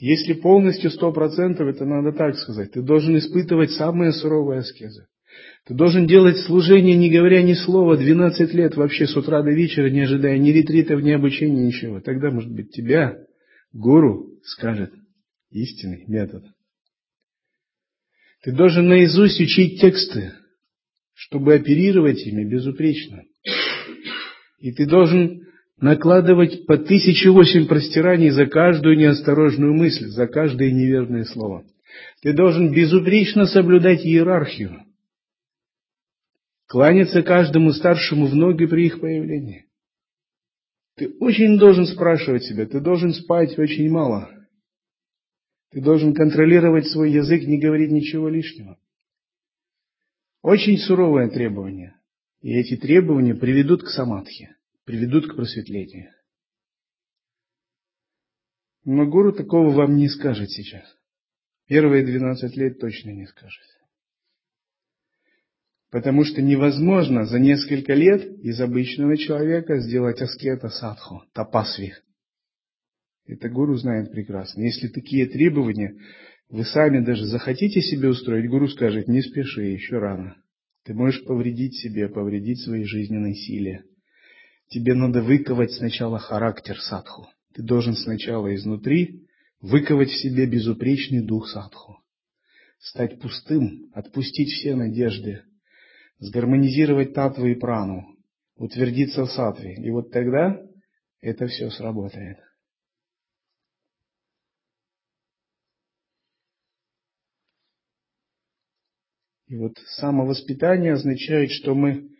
Если 0.00 0.32
полностью 0.32 0.90
сто 0.90 1.12
процентов, 1.12 1.68
это 1.68 1.84
надо 1.84 2.12
так 2.12 2.36
сказать. 2.36 2.72
Ты 2.72 2.82
должен 2.82 3.16
испытывать 3.16 3.70
самые 3.70 4.12
суровые 4.12 4.60
аскезы. 4.60 5.06
Ты 5.66 5.74
должен 5.74 6.06
делать 6.06 6.38
служение, 6.38 6.96
не 6.96 7.10
говоря 7.10 7.42
ни 7.42 7.54
слова, 7.54 7.96
12 7.96 8.52
лет 8.54 8.76
вообще 8.76 9.06
с 9.06 9.16
утра 9.16 9.42
до 9.42 9.50
вечера, 9.50 9.88
не 9.90 10.00
ожидая 10.00 10.38
ни 10.38 10.50
ретритов, 10.50 11.00
ни 11.02 11.10
обучения, 11.10 11.66
ничего. 11.66 12.00
Тогда, 12.00 12.30
может 12.30 12.52
быть, 12.52 12.72
тебя 12.72 13.18
гуру 13.72 14.30
скажет 14.44 14.92
истинный 15.50 16.04
метод. 16.06 16.44
Ты 18.44 18.52
должен 18.52 18.88
наизусть 18.88 19.40
учить 19.40 19.80
тексты, 19.80 20.34
чтобы 21.14 21.54
оперировать 21.54 22.20
ими 22.26 22.44
безупречно. 22.44 23.22
И 24.58 24.70
ты 24.72 24.86
должен 24.86 25.46
накладывать 25.80 26.66
по 26.66 26.76
тысяче 26.76 27.30
восемь 27.30 27.66
простираний 27.66 28.28
за 28.28 28.46
каждую 28.46 28.98
неосторожную 28.98 29.72
мысль, 29.72 30.06
за 30.08 30.26
каждое 30.26 30.70
неверное 30.70 31.24
слово. 31.24 31.64
Ты 32.22 32.34
должен 32.34 32.72
безупречно 32.72 33.46
соблюдать 33.46 34.04
иерархию 34.04 34.82
кланяться 36.66 37.22
каждому 37.22 37.72
старшему 37.72 38.26
в 38.26 38.34
ноги 38.34 38.66
при 38.66 38.86
их 38.86 39.00
появлении. 39.00 39.66
Ты 40.96 41.14
очень 41.20 41.58
должен 41.58 41.86
спрашивать 41.86 42.44
себя, 42.44 42.66
ты 42.66 42.80
должен 42.80 43.12
спать 43.12 43.58
очень 43.58 43.88
мало. 43.90 44.28
Ты 45.74 45.80
должен 45.80 46.14
контролировать 46.14 46.86
свой 46.86 47.10
язык, 47.10 47.42
не 47.42 47.58
говорить 47.58 47.90
ничего 47.90 48.28
лишнего. 48.28 48.78
Очень 50.40 50.78
суровое 50.78 51.28
требование. 51.28 51.96
И 52.42 52.54
эти 52.54 52.76
требования 52.76 53.34
приведут 53.34 53.82
к 53.82 53.88
самадхи, 53.88 54.54
приведут 54.84 55.26
к 55.26 55.34
просветлению. 55.34 56.12
Но 58.84 59.04
гуру 59.06 59.32
такого 59.32 59.70
вам 59.70 59.96
не 59.96 60.08
скажет 60.08 60.48
сейчас. 60.52 60.84
Первые 61.66 62.06
12 62.06 62.56
лет 62.56 62.78
точно 62.78 63.10
не 63.10 63.26
скажет. 63.26 63.64
Потому 65.90 66.22
что 66.22 66.40
невозможно 66.40 67.24
за 67.24 67.40
несколько 67.40 67.94
лет 67.94 68.22
из 68.44 68.60
обычного 68.60 69.16
человека 69.16 69.80
сделать 69.80 70.22
аскета 70.22 70.68
садху, 70.68 71.24
тапасви. 71.32 71.94
Это 73.26 73.48
гуру 73.48 73.76
знает 73.76 74.10
прекрасно. 74.10 74.62
Если 74.62 74.88
такие 74.88 75.26
требования 75.26 75.96
вы 76.50 76.64
сами 76.64 77.04
даже 77.04 77.24
захотите 77.24 77.80
себе 77.80 78.08
устроить, 78.08 78.50
гуру 78.50 78.68
скажет, 78.68 79.08
не 79.08 79.22
спеши, 79.22 79.62
еще 79.62 79.98
рано. 79.98 80.36
Ты 80.84 80.92
можешь 80.92 81.24
повредить 81.24 81.76
себе, 81.76 82.08
повредить 82.08 82.60
своей 82.60 82.84
жизненной 82.84 83.34
силе. 83.34 83.84
Тебе 84.68 84.94
надо 84.94 85.22
выковать 85.22 85.72
сначала 85.72 86.18
характер 86.18 86.78
садху. 86.78 87.26
Ты 87.54 87.62
должен 87.62 87.94
сначала 87.94 88.54
изнутри 88.54 89.26
выковать 89.60 90.10
в 90.10 90.20
себе 90.20 90.46
безупречный 90.46 91.22
дух 91.22 91.48
садху. 91.48 91.98
Стать 92.78 93.18
пустым, 93.20 93.90
отпустить 93.94 94.50
все 94.50 94.74
надежды, 94.74 95.42
сгармонизировать 96.18 97.14
татву 97.14 97.46
и 97.46 97.54
прану, 97.54 98.04
утвердиться 98.56 99.24
в 99.24 99.30
сатве. 99.30 99.76
И 99.76 99.90
вот 99.90 100.10
тогда 100.10 100.60
это 101.22 101.46
все 101.46 101.70
сработает. 101.70 102.38
И 109.46 109.56
вот 109.56 109.76
самовоспитание 109.96 110.94
означает, 110.94 111.50
что 111.50 111.74
мы 111.74 112.10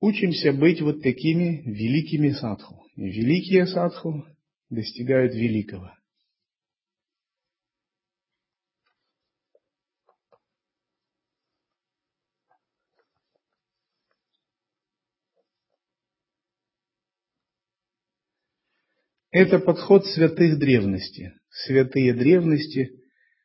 учимся 0.00 0.52
быть 0.52 0.80
вот 0.80 1.02
такими 1.02 1.62
великими 1.64 2.30
садху. 2.30 2.84
И 2.96 3.02
великие 3.02 3.66
садху 3.66 4.26
достигают 4.70 5.34
великого. 5.34 5.92
Это 19.30 19.60
подход 19.60 20.04
святых 20.06 20.58
древности. 20.58 21.34
Святые 21.50 22.14
древности 22.14 22.90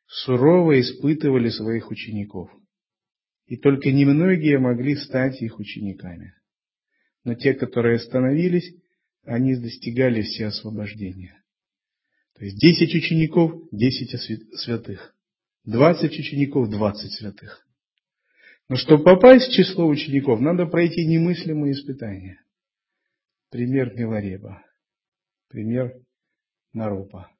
сурово 0.06 0.80
испытывали 0.80 1.48
своих 1.48 1.90
учеников. 1.90 2.50
И 3.46 3.56
только 3.56 3.92
немногие 3.92 4.58
могли 4.58 4.96
стать 4.96 5.40
их 5.40 5.58
учениками. 5.58 6.34
Но 7.24 7.34
те, 7.34 7.54
которые 7.54 7.96
остановились, 7.96 8.74
они 9.24 9.56
достигали 9.56 10.22
все 10.22 10.46
освобождения. 10.46 11.42
То 12.34 12.44
есть 12.44 12.58
десять 12.58 12.94
учеников, 12.94 13.68
десять 13.72 14.10
святых. 14.60 15.14
Двадцать 15.64 16.18
учеников, 16.18 16.70
двадцать 16.70 17.12
святых. 17.12 17.66
Но 18.68 18.76
чтобы 18.76 19.04
попасть 19.04 19.48
в 19.48 19.52
число 19.52 19.86
учеников, 19.86 20.40
надо 20.40 20.66
пройти 20.66 21.06
немыслимые 21.06 21.72
испытания. 21.72 22.42
Пример 23.50 23.94
Милареба. 23.94 24.62
Пример 25.48 25.94
Нарупа. 26.72 27.30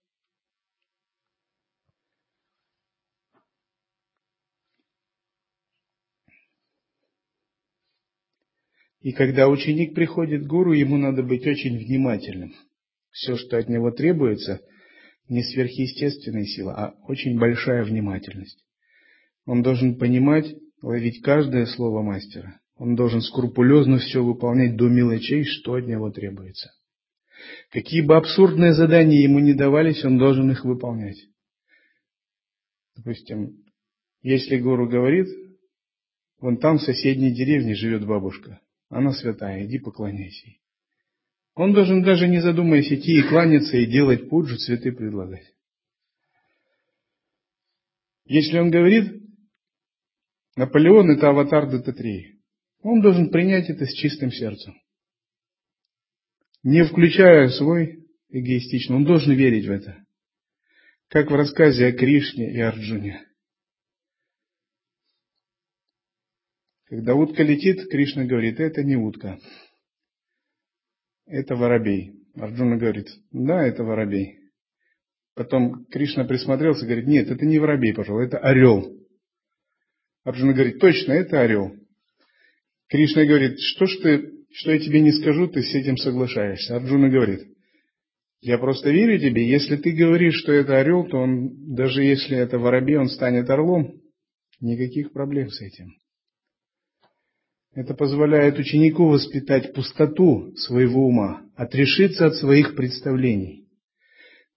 И 9.07 9.13
когда 9.13 9.49
ученик 9.49 9.95
приходит 9.95 10.43
к 10.43 10.49
гуру, 10.49 10.73
ему 10.73 10.97
надо 10.97 11.23
быть 11.23 11.47
очень 11.47 11.79
внимательным. 11.79 12.57
Все, 13.13 13.37
что 13.37 13.57
от 13.57 13.69
него 13.69 13.93
требуется, 13.93 14.61
не 15.29 15.45
сверхъестественная 15.45 16.45
сила, 16.45 16.75
а 16.75 16.95
очень 17.07 17.39
большая 17.39 17.85
внимательность. 17.85 18.65
Он 19.45 19.63
должен 19.63 19.97
понимать, 19.97 20.57
ловить 20.83 21.23
каждое 21.23 21.67
слово 21.67 22.03
мастера. 22.03 22.59
Он 22.79 22.97
должен 22.97 23.21
скрупулезно 23.21 23.99
все 23.99 24.25
выполнять 24.25 24.75
до 24.75 24.89
мелочей, 24.89 25.45
что 25.45 25.75
от 25.75 25.87
него 25.87 26.11
требуется. 26.11 26.73
Какие 27.71 28.01
бы 28.01 28.17
абсурдные 28.17 28.75
задания 28.75 29.23
ему 29.23 29.39
не 29.39 29.55
давались, 29.55 30.05
он 30.05 30.19
должен 30.19 30.51
их 30.51 30.65
выполнять. 30.65 31.29
Допустим, 32.97 33.53
если 34.23 34.57
гуру 34.57 34.89
говорит, 34.89 35.29
вон 36.41 36.57
там 36.57 36.79
в 36.79 36.83
соседней 36.83 37.33
деревне 37.33 37.77
живет 37.77 38.05
бабушка, 38.05 38.59
она 38.89 39.13
святая, 39.13 39.67
иди 39.67 39.79
поклоняйся 39.79 40.47
ей. 40.47 40.61
Он 41.55 41.73
должен 41.73 42.03
даже 42.03 42.29
не 42.29 42.41
задумываясь 42.41 42.93
идти 42.93 43.19
и 43.19 43.23
кланяться, 43.23 43.77
и 43.77 43.87
делать 43.87 44.29
пуджу, 44.29 44.57
цветы 44.57 44.93
предлагать. 44.93 45.55
Если 48.27 48.59
он 48.59 48.71
говорит, 48.71 49.23
Наполеон 50.57 51.11
это 51.11 51.29
аватар 51.29 51.69
ДТ-3, 51.71 52.37
он 52.83 53.01
должен 53.01 53.31
принять 53.31 53.71
это 53.71 53.87
с 53.87 53.93
чистым 53.95 54.31
сердцем. 54.31 54.75
Не 56.63 56.85
включая 56.85 57.49
свой 57.51 58.07
эгоистичный, 58.29 58.97
он 58.97 59.05
должен 59.05 59.35
верить 59.35 59.67
в 59.67 59.71
это. 59.71 60.05
Как 61.09 61.31
в 61.31 61.35
рассказе 61.35 61.87
о 61.87 61.93
Кришне 61.93 62.53
и 62.53 62.61
Арджуне. 62.61 63.25
Когда 66.89 67.15
утка 67.15 67.43
летит, 67.43 67.89
Кришна 67.91 68.25
говорит, 68.25 68.61
это 68.61 68.85
не 68.85 68.97
утка, 68.97 69.39
это 71.27 71.57
воробей. 71.57 72.13
Арджуна 72.37 72.77
говорит, 72.77 73.09
да, 73.33 73.67
это 73.67 73.83
воробей. 73.83 74.39
Потом 75.35 75.85
Кришна 75.87 76.25
присмотрелся 76.25 76.85
и 76.85 76.89
говорит, 76.89 77.09
нет, 77.09 77.31
это 77.31 77.45
не 77.45 77.59
воробей, 77.59 77.93
пожалуй, 77.93 78.27
это 78.27 78.39
орел. 78.39 78.97
Арджуна 80.23 80.53
говорит, 80.53 80.79
точно, 80.79 81.13
это 81.13 81.41
орел. 81.41 81.75
Кришна 82.89 83.25
говорит, 83.25 83.59
что 83.59 83.87
ж 83.87 83.97
ты, 83.97 84.33
что 84.53 84.71
я 84.71 84.79
тебе 84.79 85.01
не 85.01 85.13
скажу, 85.13 85.49
ты 85.49 85.63
с 85.63 85.75
этим 85.75 85.97
соглашаешься. 85.97 86.77
Арджуна 86.77 87.09
говорит, 87.09 87.41
я 88.43 88.59
просто 88.59 88.91
верю 88.91 89.19
тебе, 89.19 89.49
если 89.49 89.77
ты 89.77 89.91
говоришь, 89.91 90.37
что 90.37 90.53
это 90.53 90.79
орел, 90.79 91.09
то 91.09 91.17
он, 91.19 91.75
даже 91.75 92.05
если 92.05 92.37
это 92.37 92.61
воробей, 92.61 92.97
он 92.97 93.09
станет 93.09 93.51
орлом. 93.51 94.01
Никаких 94.61 95.13
проблем 95.13 95.51
с 95.51 95.61
этим. 95.61 95.97
Это 97.77 97.93
позволяет 97.93 98.59
ученику 98.59 99.07
воспитать 99.07 99.75
пустоту 99.75 100.57
своего 100.57 101.07
ума, 101.07 101.43
отрешиться 101.57 102.25
от 102.25 102.37
своих 102.37 102.75
представлений. 102.75 103.69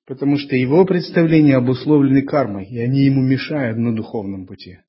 Потому 0.07 0.38
что 0.38 0.55
его 0.55 0.85
представления 0.85 1.57
обусловлены 1.57 2.21
кармой, 2.21 2.67
и 2.67 2.79
они 2.79 3.01
ему 3.01 3.21
мешают 3.21 3.77
на 3.77 3.93
духовном 3.93 4.47
пути. 4.47 4.79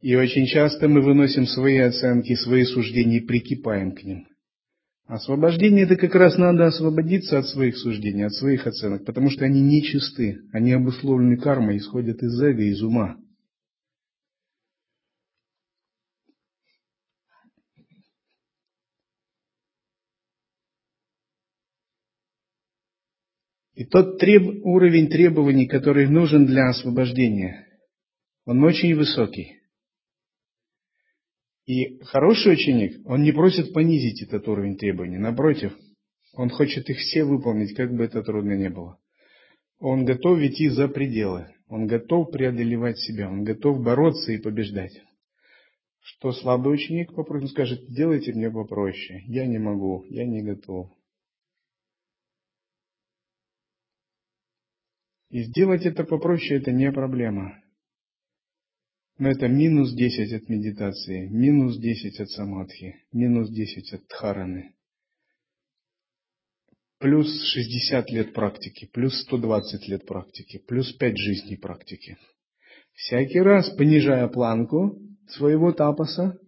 И 0.00 0.16
очень 0.16 0.46
часто 0.46 0.88
мы 0.88 1.02
выносим 1.02 1.46
свои 1.46 1.76
оценки, 1.76 2.34
свои 2.36 2.64
суждения 2.64 3.18
и 3.18 3.26
прикипаем 3.26 3.92
к 3.92 4.02
ним. 4.02 4.28
Освобождение– 5.06 5.84
это 5.84 5.96
как 5.96 6.14
раз 6.14 6.38
надо 6.38 6.64
освободиться 6.64 7.38
от 7.38 7.48
своих 7.48 7.76
суждений, 7.76 8.22
от 8.22 8.32
своих 8.32 8.66
оценок, 8.66 9.04
потому 9.04 9.28
что 9.28 9.44
они 9.44 9.60
нечисты, 9.60 10.38
они 10.52 10.72
обусловлены 10.72 11.36
кармой, 11.36 11.76
исходят 11.76 12.22
из 12.22 12.40
эго, 12.40 12.62
из 12.62 12.82
ума. 12.82 13.18
И 23.78 23.84
тот 23.84 24.18
треб... 24.18 24.42
уровень 24.64 25.08
требований, 25.08 25.68
который 25.68 26.08
нужен 26.08 26.46
для 26.46 26.68
освобождения, 26.68 27.64
он 28.44 28.64
очень 28.64 28.96
высокий. 28.96 29.60
И 31.64 32.00
хороший 32.00 32.54
ученик, 32.54 33.00
он 33.06 33.22
не 33.22 33.30
просит 33.30 33.72
понизить 33.72 34.20
этот 34.22 34.48
уровень 34.48 34.76
требований. 34.76 35.18
Напротив, 35.18 35.78
он 36.32 36.50
хочет 36.50 36.90
их 36.90 36.98
все 36.98 37.22
выполнить, 37.22 37.76
как 37.76 37.94
бы 37.94 38.02
это 38.02 38.24
трудно 38.24 38.54
ни 38.54 38.66
было. 38.66 38.98
Он 39.78 40.04
готов 40.04 40.40
идти 40.40 40.70
за 40.70 40.88
пределы. 40.88 41.46
Он 41.68 41.86
готов 41.86 42.32
преодолевать 42.32 42.98
себя. 42.98 43.30
Он 43.30 43.44
готов 43.44 43.80
бороться 43.80 44.32
и 44.32 44.38
побеждать. 44.38 45.00
Что 46.00 46.32
слабый 46.32 46.74
ученик 46.74 47.14
попросит, 47.14 47.50
скажет, 47.50 47.86
делайте 47.86 48.32
мне 48.32 48.50
попроще. 48.50 49.22
Я 49.28 49.46
не 49.46 49.58
могу, 49.58 50.04
я 50.08 50.26
не 50.26 50.42
готов. 50.42 50.90
И 55.30 55.42
сделать 55.42 55.84
это 55.84 56.04
попроще– 56.04 56.60
это 56.60 56.72
не 56.72 56.90
проблема. 56.90 57.62
Но 59.18 59.30
это 59.30 59.48
минус 59.48 59.92
10 59.92 60.32
от 60.32 60.48
медитации, 60.48 61.28
минус 61.28 61.76
10 61.76 62.20
от 62.20 62.30
самадхи, 62.30 63.04
минус 63.12 63.50
10 63.50 63.92
от 63.92 64.06
дхараны. 64.06 64.74
Плюс 66.98 67.28
60 67.52 68.10
лет 68.10 68.32
практики, 68.32 68.88
плюс 68.92 69.20
120 69.22 69.88
лет 69.88 70.06
практики, 70.06 70.62
плюс 70.66 70.92
5 70.94 71.16
жизней 71.16 71.56
практики. 71.56 72.16
Всякий 72.94 73.40
раз, 73.40 73.70
понижая 73.76 74.28
планку 74.28 74.98
своего 75.28 75.72
тапаса, 75.72 76.38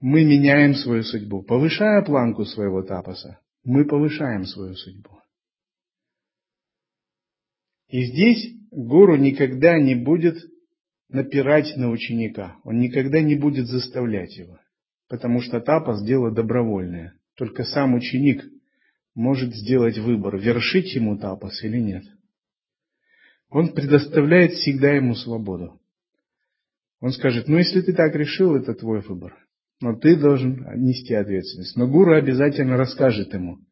мы 0.00 0.24
меняем 0.24 0.74
свою 0.74 1.02
судьбу. 1.02 1.42
Повышая 1.42 2.04
планку 2.04 2.44
своего 2.44 2.82
тапаса, 2.82 3.40
мы 3.64 3.86
повышаем 3.86 4.44
свою 4.44 4.74
судьбу. 4.74 5.23
И 7.94 8.06
здесь 8.06 8.52
гуру 8.72 9.14
никогда 9.14 9.78
не 9.78 9.94
будет 9.94 10.36
напирать 11.08 11.76
на 11.76 11.90
ученика, 11.90 12.56
он 12.64 12.80
никогда 12.80 13.20
не 13.20 13.36
будет 13.36 13.68
заставлять 13.68 14.36
его, 14.36 14.58
потому 15.08 15.40
что 15.40 15.60
тапас– 15.60 16.04
дело 16.04 16.32
добровольное. 16.32 17.14
Только 17.36 17.62
сам 17.62 17.94
ученик 17.94 18.44
может 19.14 19.54
сделать 19.54 19.96
выбор, 19.96 20.36
вершить 20.38 20.92
ему 20.96 21.16
тапас 21.16 21.62
или 21.62 21.78
нет. 21.78 22.02
Он 23.48 23.72
предоставляет 23.72 24.54
всегда 24.54 24.90
ему 24.90 25.14
свободу. 25.14 25.80
Он 27.00 27.12
скажет, 27.12 27.46
ну 27.46 27.58
если 27.58 27.80
ты 27.80 27.92
так 27.92 28.16
решил, 28.16 28.56
это 28.56 28.74
твой 28.74 29.02
выбор. 29.02 29.36
Но 29.80 29.94
ты 29.94 30.16
должен 30.16 30.66
нести 30.82 31.14
ответственность. 31.14 31.76
Но 31.76 31.86
гуру 31.86 32.16
обязательно 32.16 32.76
расскажет 32.76 33.32
ему– 33.34 33.58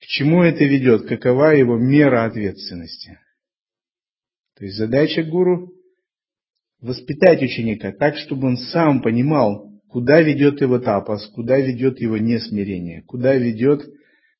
к 0.00 0.04
чему 0.06 0.42
это 0.42 0.64
ведет? 0.64 1.06
Какова 1.06 1.54
его 1.54 1.76
мера 1.76 2.24
ответственности? 2.24 3.18
То 4.56 4.64
есть 4.64 4.76
задача 4.76 5.22
гуру– 5.22 5.72
воспитать 6.80 7.42
ученика 7.42 7.92
так, 7.92 8.16
чтобы 8.16 8.48
он 8.48 8.56
сам 8.56 9.02
понимал, 9.02 9.70
куда 9.88 10.20
ведет 10.20 10.60
его 10.60 10.78
тапас, 10.78 11.26
куда 11.28 11.58
ведет 11.58 12.00
его 12.00 12.18
несмирение, 12.18 13.02
куда 13.02 13.34
ведет 13.34 13.82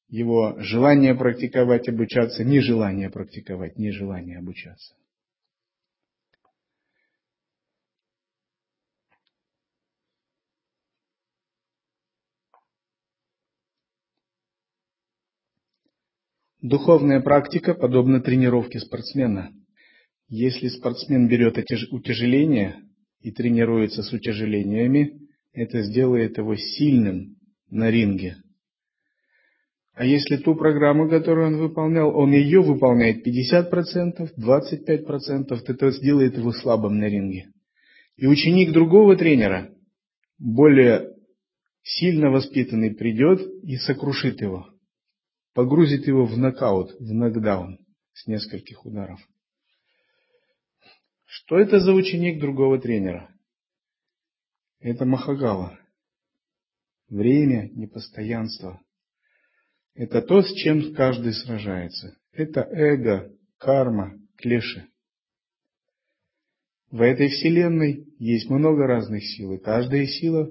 его 0.09 0.55
желание 0.59 1.15
практиковать, 1.15 1.89
обучаться, 1.89 2.45
нежелание 2.45 3.11
практиковать, 3.11 3.79
нежелание 3.79 4.39
обучаться. 4.39 4.95
Духовная 16.69 17.21
практика 17.21 17.75
подобна 17.75 18.21
тренировке 18.21 18.81
спортсмена. 18.81 19.53
Если 20.27 20.67
спортсмен 20.67 21.29
берет 21.29 21.57
утяжеление 21.93 22.81
и 23.21 23.31
тренируется 23.31 24.03
с 24.03 24.13
утяжелениями, 24.13 25.13
это 25.53 25.83
сделает 25.83 26.39
его 26.39 26.57
сильным 26.57 27.37
на 27.71 27.89
ринге. 27.89 28.39
А 29.95 30.05
если 30.05 30.39
ту 30.39 30.57
программу, 30.57 31.09
которую 31.09 31.47
он 31.47 31.57
выполнял, 31.59 32.13
он 32.17 32.33
ее 32.33 32.63
выполняет 32.63 33.25
50%, 33.25 34.31
25%, 34.37 35.45
то 35.47 35.73
это 35.73 35.91
сделает 35.93 36.37
его 36.37 36.51
слабым 36.51 36.99
на 36.99 37.05
ринге. 37.05 37.45
И 38.17 38.27
ученик 38.27 38.73
другого 38.73 39.15
тренера, 39.15 39.71
более 40.37 41.13
сильно 41.85 42.33
воспитанный, 42.33 42.93
придет 42.93 43.41
и 43.63 43.77
сокрушит 43.77 44.41
его 44.41 44.67
погрузит 45.57 46.07
его 46.07 46.27
в 46.27 46.37
нокаут, 46.37 46.93
в 47.01 47.15
нокдаун 47.15 47.79
с 48.13 48.27
нескольких 48.27 48.85
ударов. 48.85 49.19
Что 51.25 51.59
это 51.59 51.81
за 51.81 51.95
ученик 51.95 52.39
другого 52.39 52.79
тренера? 52.79 53.35
Это 54.81 55.07
Махагава. 55.07 55.81
Время, 57.09 57.71
непостоянство. 57.71 58.83
Это 59.95 60.21
то, 60.21 60.43
с 60.43 60.53
чем 60.53 60.95
каждый 60.95 61.33
сражается. 61.33 62.19
Это 62.33 62.61
эго, 62.61 63.33
карма, 63.57 64.13
клеши. 64.37 64.87
В 66.91 67.01
этой 67.01 67.29
вселенной 67.29 68.07
есть 68.19 68.51
много 68.51 68.87
разных 68.87 69.25
сил, 69.25 69.55
и 69.55 69.59
каждая 69.59 70.07
сила 70.07 70.51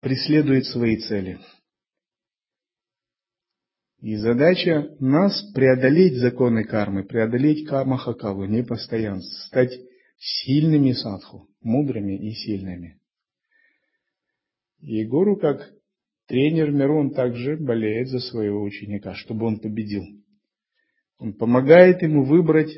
преследует 0.00 0.66
свои 0.66 0.96
цели– 0.96 1.38
и 4.00 4.16
задача 4.16 4.96
нас 4.98 5.42
преодолеть 5.52 6.16
законы 6.16 6.64
кармы, 6.64 7.04
преодолеть 7.04 7.66
карма 7.66 7.98
хакаву, 7.98 8.46
непостоянство, 8.46 9.46
стать 9.46 9.78
сильными 10.18 10.92
садху, 10.92 11.48
мудрыми 11.60 12.16
и 12.16 12.32
сильными. 12.32 12.98
И 14.80 15.04
гуру, 15.04 15.36
как 15.36 15.70
тренер 16.26 16.70
миру, 16.70 17.00
он 17.00 17.10
также 17.12 17.56
болеет 17.58 18.08
за 18.08 18.20
своего 18.20 18.62
ученика, 18.62 19.14
чтобы 19.14 19.46
он 19.46 19.60
победил. 19.60 20.04
Он 21.18 21.34
помогает 21.34 22.00
ему 22.00 22.24
выбрать 22.24 22.72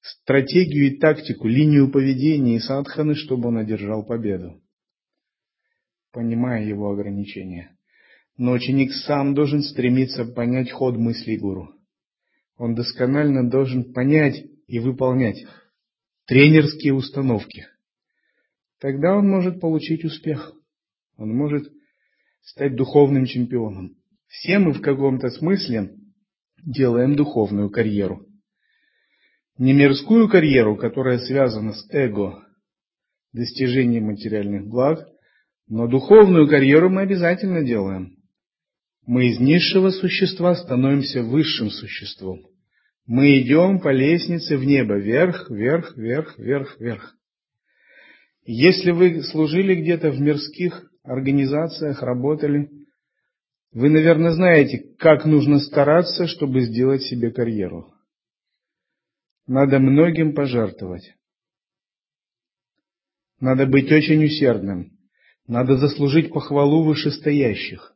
стратегию 0.00 0.86
и 0.86 0.98
тактику, 0.98 1.48
линию 1.48 1.90
поведения 1.90 2.56
и 2.56 2.60
садханы, 2.60 3.14
чтобы 3.14 3.48
он 3.48 3.58
одержал 3.58 4.06
победу. 4.06 4.62
понимая 6.12 6.64
его 6.64 6.90
ограничения. 6.90 7.71
Но 8.42 8.50
ученик 8.50 8.92
сам 8.92 9.34
должен 9.34 9.62
стремиться 9.62 10.24
понять 10.24 10.72
ход 10.72 10.96
мыслей 10.96 11.38
гуру. 11.38 11.76
Он 12.56 12.74
досконально 12.74 13.48
должен 13.48 13.92
понять 13.92 14.44
и 14.66 14.80
выполнять 14.80 15.46
тренерские 16.26 16.92
установки. 16.92 17.68
Тогда 18.80 19.16
он 19.16 19.28
может 19.28 19.60
получить 19.60 20.04
успех. 20.04 20.54
Он 21.16 21.28
может 21.36 21.70
стать 22.40 22.74
духовным 22.74 23.26
чемпионом. 23.26 23.94
Все 24.26 24.58
мы 24.58 24.72
в 24.72 24.80
каком-то 24.80 25.30
смысле 25.30 25.94
делаем 26.64 27.14
духовную 27.14 27.70
карьеру. 27.70 28.26
Не 29.56 29.72
мирскую 29.72 30.28
карьеру, 30.28 30.76
которая 30.76 31.18
связана 31.18 31.74
с 31.74 31.88
эго, 31.90 32.44
достижением 33.32 34.06
материальных 34.06 34.66
благ, 34.66 35.06
но 35.68 35.86
духовную 35.86 36.48
карьеру 36.48 36.90
мы 36.90 37.02
обязательно 37.02 37.62
делаем. 37.62 38.16
Мы 39.04 39.30
из 39.30 39.40
низшего 39.40 39.90
существа 39.90 40.54
становимся 40.54 41.22
высшим 41.22 41.70
существом. 41.70 42.46
Мы 43.04 43.40
идем 43.40 43.80
по 43.80 43.92
лестнице 43.92 44.56
в 44.56 44.64
небо, 44.64 44.96
вверх, 44.96 45.50
вверх, 45.50 45.96
вверх, 45.96 46.38
вверх, 46.38 46.80
вверх. 46.80 47.16
Если 48.44 48.92
вы 48.92 49.22
служили 49.22 49.74
где-то 49.74 50.10
в 50.10 50.20
мирских 50.20 50.88
организациях, 51.02 52.00
работали, 52.02 52.70
вы, 53.72 53.90
наверное, 53.90 54.32
знаете, 54.32 54.94
как 54.98 55.24
нужно 55.24 55.58
стараться, 55.58 56.28
чтобы 56.28 56.60
сделать 56.60 57.02
себе 57.02 57.32
карьеру. 57.32 57.92
Надо 59.46 59.80
многим 59.80 60.34
пожертвовать. 60.34 61.14
Надо 63.40 63.66
быть 63.66 63.90
очень 63.90 64.24
усердным. 64.24 64.92
Надо 65.48 65.76
заслужить 65.76 66.32
похвалу 66.32 66.84
вышестоящих. 66.84 67.91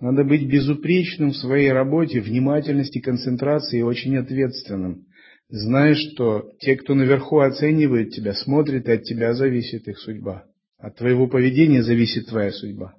Надо 0.00 0.22
быть 0.22 0.46
безупречным 0.46 1.30
в 1.30 1.36
своей 1.36 1.72
работе, 1.72 2.20
внимательности, 2.20 3.00
концентрации 3.00 3.80
и 3.80 3.82
очень 3.82 4.16
ответственным. 4.16 5.06
Зная, 5.48 5.94
что 5.94 6.52
те, 6.60 6.76
кто 6.76 6.94
наверху 6.94 7.38
оценивает 7.40 8.10
тебя, 8.10 8.34
смотрят, 8.34 8.86
и 8.86 8.92
от 8.92 9.02
тебя 9.04 9.34
зависит 9.34 9.88
их 9.88 9.98
судьба. 9.98 10.44
От 10.76 10.96
твоего 10.96 11.26
поведения 11.26 11.82
зависит 11.82 12.28
твоя 12.28 12.52
судьба. 12.52 12.94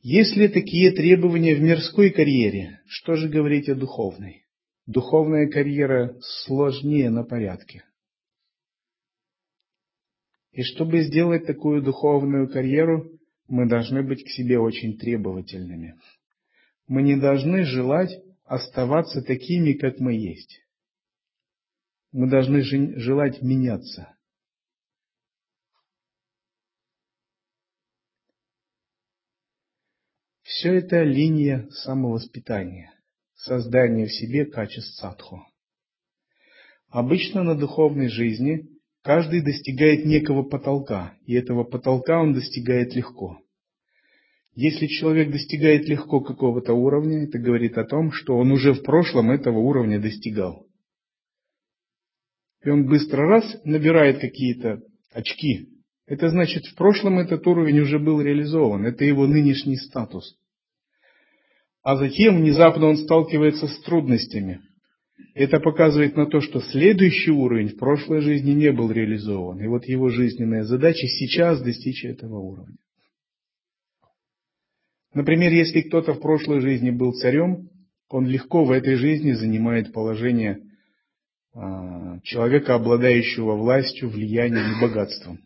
Если 0.00 0.48
такие 0.48 0.92
требования 0.92 1.54
в 1.54 1.60
мирской 1.60 2.10
карьере, 2.10 2.80
что 2.86 3.16
же 3.16 3.28
говорить 3.28 3.68
о 3.68 3.74
духовной? 3.74 4.44
Духовная 4.86 5.48
карьера 5.48 6.16
сложнее 6.20 7.10
на 7.10 7.24
порядке. 7.24 7.84
И 10.52 10.62
чтобы 10.62 11.00
сделать 11.00 11.46
такую 11.46 11.82
духовную 11.82 12.48
карьеру, 12.48 13.13
мы 13.46 13.68
должны 13.68 14.02
быть 14.02 14.24
к 14.24 14.28
себе 14.28 14.58
очень 14.58 14.98
требовательными. 14.98 15.98
Мы 16.86 17.02
не 17.02 17.16
должны 17.16 17.64
желать 17.64 18.22
оставаться 18.44 19.22
такими, 19.22 19.72
как 19.72 19.98
мы 20.00 20.14
есть. 20.14 20.60
Мы 22.12 22.28
должны 22.28 22.62
желать 22.62 23.42
меняться. 23.42 24.14
Все 30.42 30.74
это 30.74 31.02
линия 31.02 31.68
самовоспитания, 31.70 32.92
создания 33.34 34.06
в 34.06 34.12
себе 34.12 34.46
качеств 34.46 34.94
садху. 34.94 35.44
Обычно 36.88 37.42
на 37.42 37.56
духовной 37.56 38.08
жизни 38.08 38.73
каждый 39.04 39.42
достигает 39.42 40.04
некого 40.04 40.42
потолка, 40.42 41.14
и 41.26 41.34
этого 41.34 41.62
потолка 41.62 42.20
он 42.20 42.32
достигает 42.32 42.96
легко. 42.96 43.38
Если 44.54 44.86
человек 44.86 45.30
достигает 45.30 45.88
легко 45.88 46.20
какого-то 46.20 46.72
уровня, 46.74 47.24
это 47.24 47.38
говорит 47.38 47.78
о 47.78 47.84
том, 47.84 48.10
что 48.10 48.36
он 48.36 48.50
уже 48.50 48.72
в 48.72 48.82
прошлом 48.82 49.30
этого 49.30 49.58
уровня 49.58 50.00
достигал. 50.00 50.66
И 52.64 52.70
он 52.70 52.86
быстро 52.86 53.28
раз 53.28 53.60
набирает 53.64 54.20
какие-то 54.20 54.80
очки, 55.12 55.68
это 56.06 56.28
значит, 56.28 56.66
в 56.66 56.74
прошлом 56.74 57.18
этот 57.18 57.46
уровень 57.46 57.80
уже 57.80 57.98
был 57.98 58.20
реализован, 58.20 58.84
это 58.84 59.04
его 59.04 59.26
нынешний 59.26 59.76
статус. 59.76 60.36
А 61.82 61.96
затем 61.96 62.38
внезапно 62.38 62.86
он 62.86 62.96
сталкивается 62.98 63.68
с 63.68 63.80
трудностями. 63.82 64.60
Это 65.32 65.58
показывает 65.58 66.16
на 66.16 66.26
то, 66.26 66.40
что 66.40 66.60
следующий 66.60 67.30
уровень 67.30 67.68
в 67.68 67.76
прошлой 67.76 68.20
жизни 68.20 68.52
не 68.52 68.72
был 68.72 68.90
реализован. 68.90 69.60
И 69.60 69.66
вот 69.66 69.86
его 69.86 70.08
жизненная 70.10 70.64
задача 70.64 71.06
сейчас 71.06 71.62
достичь 71.62 72.04
этого 72.04 72.38
уровня. 72.38 72.76
Например, 75.14 75.52
если 75.52 75.82
кто-то 75.82 76.14
в 76.14 76.20
прошлой 76.20 76.60
жизни 76.60 76.90
был 76.90 77.12
царем, 77.12 77.70
он 78.08 78.26
легко 78.26 78.64
в 78.64 78.70
этой 78.70 78.96
жизни 78.96 79.32
занимает 79.32 79.92
положение 79.92 80.60
а, 81.54 82.20
человека, 82.20 82.74
обладающего 82.74 83.54
властью, 83.54 84.10
влиянием 84.10 84.76
и 84.76 84.80
богатством. 84.80 85.38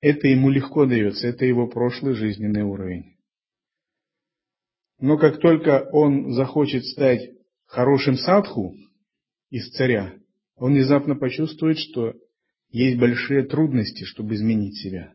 Это 0.00 0.28
ему 0.28 0.50
легко 0.50 0.86
дается, 0.86 1.28
это 1.28 1.44
его 1.44 1.66
прошлый 1.66 2.14
жизненный 2.14 2.62
уровень. 2.62 3.16
Но 4.98 5.18
как 5.18 5.40
только 5.40 5.88
он 5.92 6.32
захочет 6.32 6.84
стать 6.86 7.35
хорошим 7.66 8.16
садху 8.16 8.74
из 9.50 9.70
царя, 9.70 10.14
он 10.56 10.72
внезапно 10.72 11.14
почувствует, 11.14 11.78
что 11.78 12.14
есть 12.70 12.98
большие 12.98 13.44
трудности, 13.44 14.04
чтобы 14.04 14.34
изменить 14.34 14.76
себя. 14.82 15.12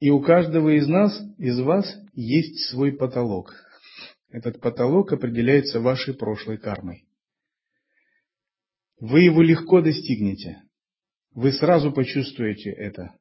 И 0.00 0.10
у 0.10 0.20
каждого 0.20 0.76
из 0.76 0.86
нас, 0.86 1.20
из 1.38 1.58
вас, 1.58 1.86
есть 2.12 2.70
свой 2.70 2.92
потолок. 2.92 3.52
Этот 4.28 4.60
потолок 4.60 5.12
определяется 5.12 5.80
вашей 5.80 6.14
прошлой 6.14 6.58
кармой. 6.58 7.04
Вы 9.00 9.22
его 9.22 9.42
легко 9.42 9.80
достигнете. 9.80 10.62
Вы 11.32 11.52
сразу 11.52 11.92
почувствуете 11.92 12.70
это. 12.70 13.16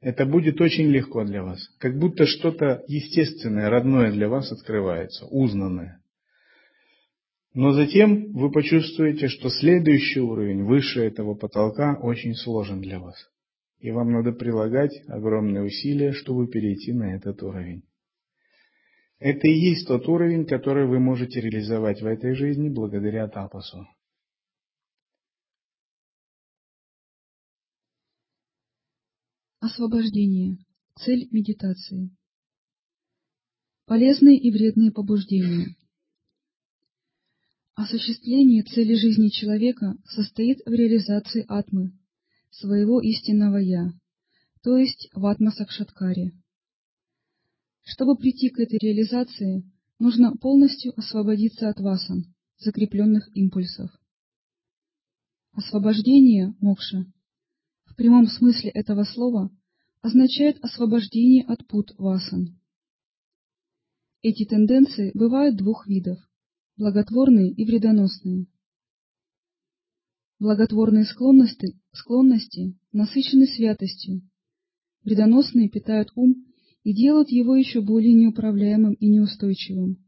Это 0.00 0.26
будет 0.26 0.60
очень 0.60 0.88
легко 0.88 1.24
для 1.24 1.42
вас. 1.42 1.58
Как 1.78 1.98
будто 1.98 2.24
что-то 2.24 2.84
естественное, 2.86 3.68
родное 3.68 4.12
для 4.12 4.28
вас 4.28 4.52
открывается, 4.52 5.26
узнанное. 5.26 6.00
Но 7.52 7.72
затем 7.72 8.32
вы 8.32 8.52
почувствуете, 8.52 9.26
что 9.26 9.48
следующий 9.48 10.20
уровень, 10.20 10.64
выше 10.64 11.00
этого 11.00 11.34
потолка, 11.34 11.98
очень 12.00 12.34
сложен 12.34 12.80
для 12.80 13.00
вас. 13.00 13.16
И 13.80 13.90
вам 13.90 14.12
надо 14.12 14.32
прилагать 14.32 15.02
огромные 15.08 15.64
усилия, 15.64 16.12
чтобы 16.12 16.46
перейти 16.46 16.92
на 16.92 17.16
этот 17.16 17.42
уровень. 17.42 17.82
Это 19.18 19.48
и 19.48 19.52
есть 19.52 19.88
тот 19.88 20.06
уровень, 20.08 20.46
который 20.46 20.86
вы 20.86 21.00
можете 21.00 21.40
реализовать 21.40 22.00
в 22.00 22.06
этой 22.06 22.34
жизни 22.34 22.68
благодаря 22.68 23.26
тапасу. 23.26 23.88
Освобождение. 29.70 30.56
Цель 30.96 31.28
медитации. 31.30 32.10
Полезные 33.84 34.38
и 34.38 34.50
вредные 34.50 34.90
побуждения. 34.90 35.76
Осуществление 37.74 38.62
цели 38.62 38.94
жизни 38.94 39.28
человека 39.28 39.94
состоит 40.06 40.60
в 40.64 40.70
реализации 40.70 41.44
атмы, 41.46 41.92
своего 42.50 43.02
истинного 43.02 43.58
«я», 43.58 43.92
то 44.62 44.78
есть 44.78 45.10
в 45.12 45.26
атма-сакшаткаре. 45.26 46.32
Чтобы 47.82 48.16
прийти 48.16 48.48
к 48.48 48.60
этой 48.60 48.78
реализации, 48.78 49.70
нужно 49.98 50.34
полностью 50.34 50.98
освободиться 50.98 51.68
от 51.68 51.78
васан, 51.78 52.34
закрепленных 52.56 53.28
импульсов. 53.36 53.90
Освобождение, 55.52 56.54
мокша, 56.58 57.04
прямом 57.98 58.28
смысле 58.28 58.70
этого 58.70 59.02
слова 59.02 59.50
означает 60.02 60.58
освобождение 60.62 61.44
от 61.44 61.66
пут 61.66 61.94
васан. 61.98 62.58
Эти 64.22 64.44
тенденции 64.44 65.12
бывают 65.14 65.56
двух 65.56 65.86
видов– 65.86 66.18
благотворные 66.76 67.50
и 67.52 67.64
вредоносные. 67.64 68.46
Благотворные 70.38 71.04
склонности, 71.04 71.78
склонности 71.92 72.76
насыщены 72.92 73.46
святостью, 73.46 74.22
вредоносные 75.04 75.68
питают 75.68 76.10
ум 76.14 76.46
и 76.84 76.94
делают 76.94 77.30
его 77.30 77.56
еще 77.56 77.80
более 77.80 78.12
неуправляемым 78.12 78.94
и 78.94 79.08
неустойчивым. 79.08 80.04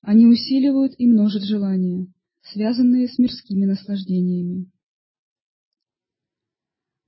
Они 0.00 0.26
усиливают 0.26 0.94
и 0.98 1.06
множат 1.06 1.42
желания, 1.42 2.06
связанные 2.42 3.08
с 3.08 3.18
мирскими 3.18 3.66
наслаждениями. 3.66 4.70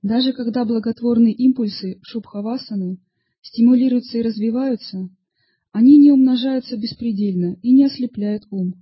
Даже 0.01 0.33
когда 0.33 0.65
благотворные 0.65 1.33
импульсы 1.33 1.99
шубхавасаны 2.01 2.99
стимулируются 3.41 4.17
и 4.17 4.23
развиваются, 4.23 5.09
они 5.71 5.97
не 5.97 6.11
умножаются 6.11 6.75
беспредельно 6.75 7.57
и 7.61 7.71
не 7.71 7.85
ослепляют 7.85 8.45
ум. 8.49 8.73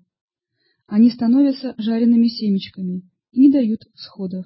Они 0.87 1.11
становятся 1.11 1.75
жареными 1.77 2.27
семечками 2.27 3.03
и 3.31 3.41
не 3.41 3.51
дают 3.51 3.83
всходов. 3.93 4.45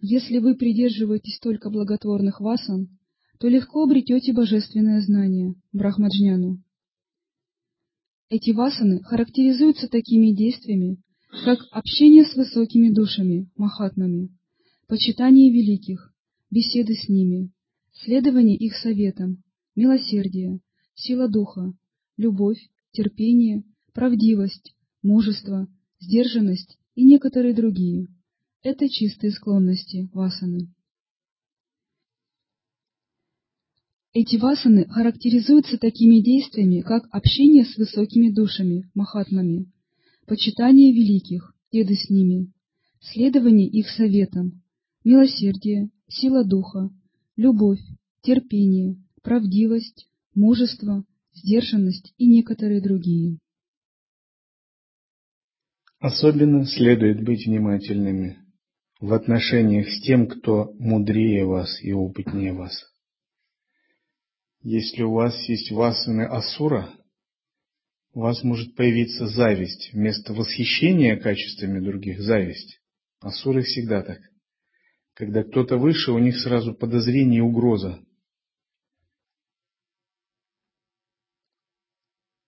Если 0.00 0.38
вы 0.38 0.54
придерживаетесь 0.54 1.40
только 1.40 1.70
благотворных 1.70 2.40
васан, 2.40 2.98
то 3.40 3.48
легко 3.48 3.84
обретете 3.84 4.32
божественное 4.32 5.00
знание, 5.00 5.54
брахмаджняну. 5.72 6.62
Эти 8.28 8.50
васаны 8.50 9.02
характеризуются 9.02 9.88
такими 9.88 10.32
действиями, 10.32 11.02
как 11.44 11.60
общение 11.72 12.24
с 12.24 12.36
высокими 12.36 12.90
душами, 12.90 13.50
махатмами, 13.56 14.37
почитание 14.88 15.52
великих, 15.52 16.14
беседы 16.50 16.94
с 16.94 17.10
ними, 17.10 17.52
следование 17.92 18.56
их 18.56 18.74
советам, 18.74 19.44
милосердие, 19.76 20.60
сила 20.94 21.28
духа, 21.28 21.74
любовь, 22.16 22.58
терпение, 22.92 23.64
правдивость, 23.92 24.74
мужество, 25.02 25.68
сдержанность 26.00 26.78
и 26.94 27.04
некоторые 27.04 27.54
другие. 27.54 28.08
Это 28.62 28.88
чистые 28.88 29.30
склонности 29.30 30.08
васаны. 30.14 30.72
Эти 34.14 34.36
васаны 34.36 34.86
характеризуются 34.86 35.76
такими 35.76 36.20
действиями, 36.20 36.80
как 36.80 37.06
общение 37.10 37.66
с 37.66 37.76
высокими 37.76 38.30
душами, 38.30 38.90
махатмами, 38.94 39.70
почитание 40.26 40.94
великих, 40.94 41.54
еды 41.70 41.94
с 41.94 42.08
ними, 42.08 42.50
следование 43.00 43.68
их 43.68 43.90
советам, 43.90 44.62
милосердие, 45.04 45.90
сила 46.08 46.44
духа, 46.44 46.90
любовь, 47.36 47.80
терпение, 48.22 48.96
правдивость, 49.22 50.08
мужество, 50.34 51.04
сдержанность 51.34 52.14
и 52.18 52.26
некоторые 52.26 52.80
другие. 52.80 53.38
Особенно 56.00 56.64
следует 56.64 57.24
быть 57.24 57.46
внимательными 57.46 58.38
в 59.00 59.12
отношениях 59.12 59.88
с 59.88 60.00
тем, 60.02 60.26
кто 60.26 60.72
мудрее 60.78 61.44
вас 61.44 61.82
и 61.82 61.92
опытнее 61.92 62.52
вас. 62.52 62.84
Если 64.62 65.02
у 65.02 65.12
вас 65.12 65.48
есть 65.48 65.70
васаны 65.70 66.22
асура, 66.22 66.90
у 68.12 68.20
вас 68.20 68.42
может 68.42 68.74
появиться 68.74 69.26
зависть. 69.28 69.90
Вместо 69.92 70.32
восхищения 70.32 71.16
качествами 71.16 71.78
других– 71.78 72.20
зависть. 72.20 72.80
Асуры 73.20 73.62
всегда 73.62 74.02
так. 74.02 74.18
Когда 75.18 75.42
кто-то 75.42 75.78
выше, 75.78 76.12
у 76.12 76.18
них 76.18 76.38
сразу 76.38 76.72
подозрение 76.72 77.38
и 77.38 77.42
угроза. 77.42 77.98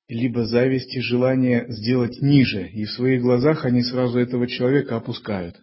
Либо 0.07 0.47
зависть 0.47 0.95
и 0.95 1.01
желание 1.01 1.67
сделать 1.69 2.23
ниже, 2.23 2.69
и 2.69 2.85
в 2.85 2.93
своих 2.93 3.23
глазах 3.23 3.65
они 3.65 3.83
сразу 3.83 4.21
этого 4.21 4.47
человека 4.47 4.97
опускают. 4.97 5.61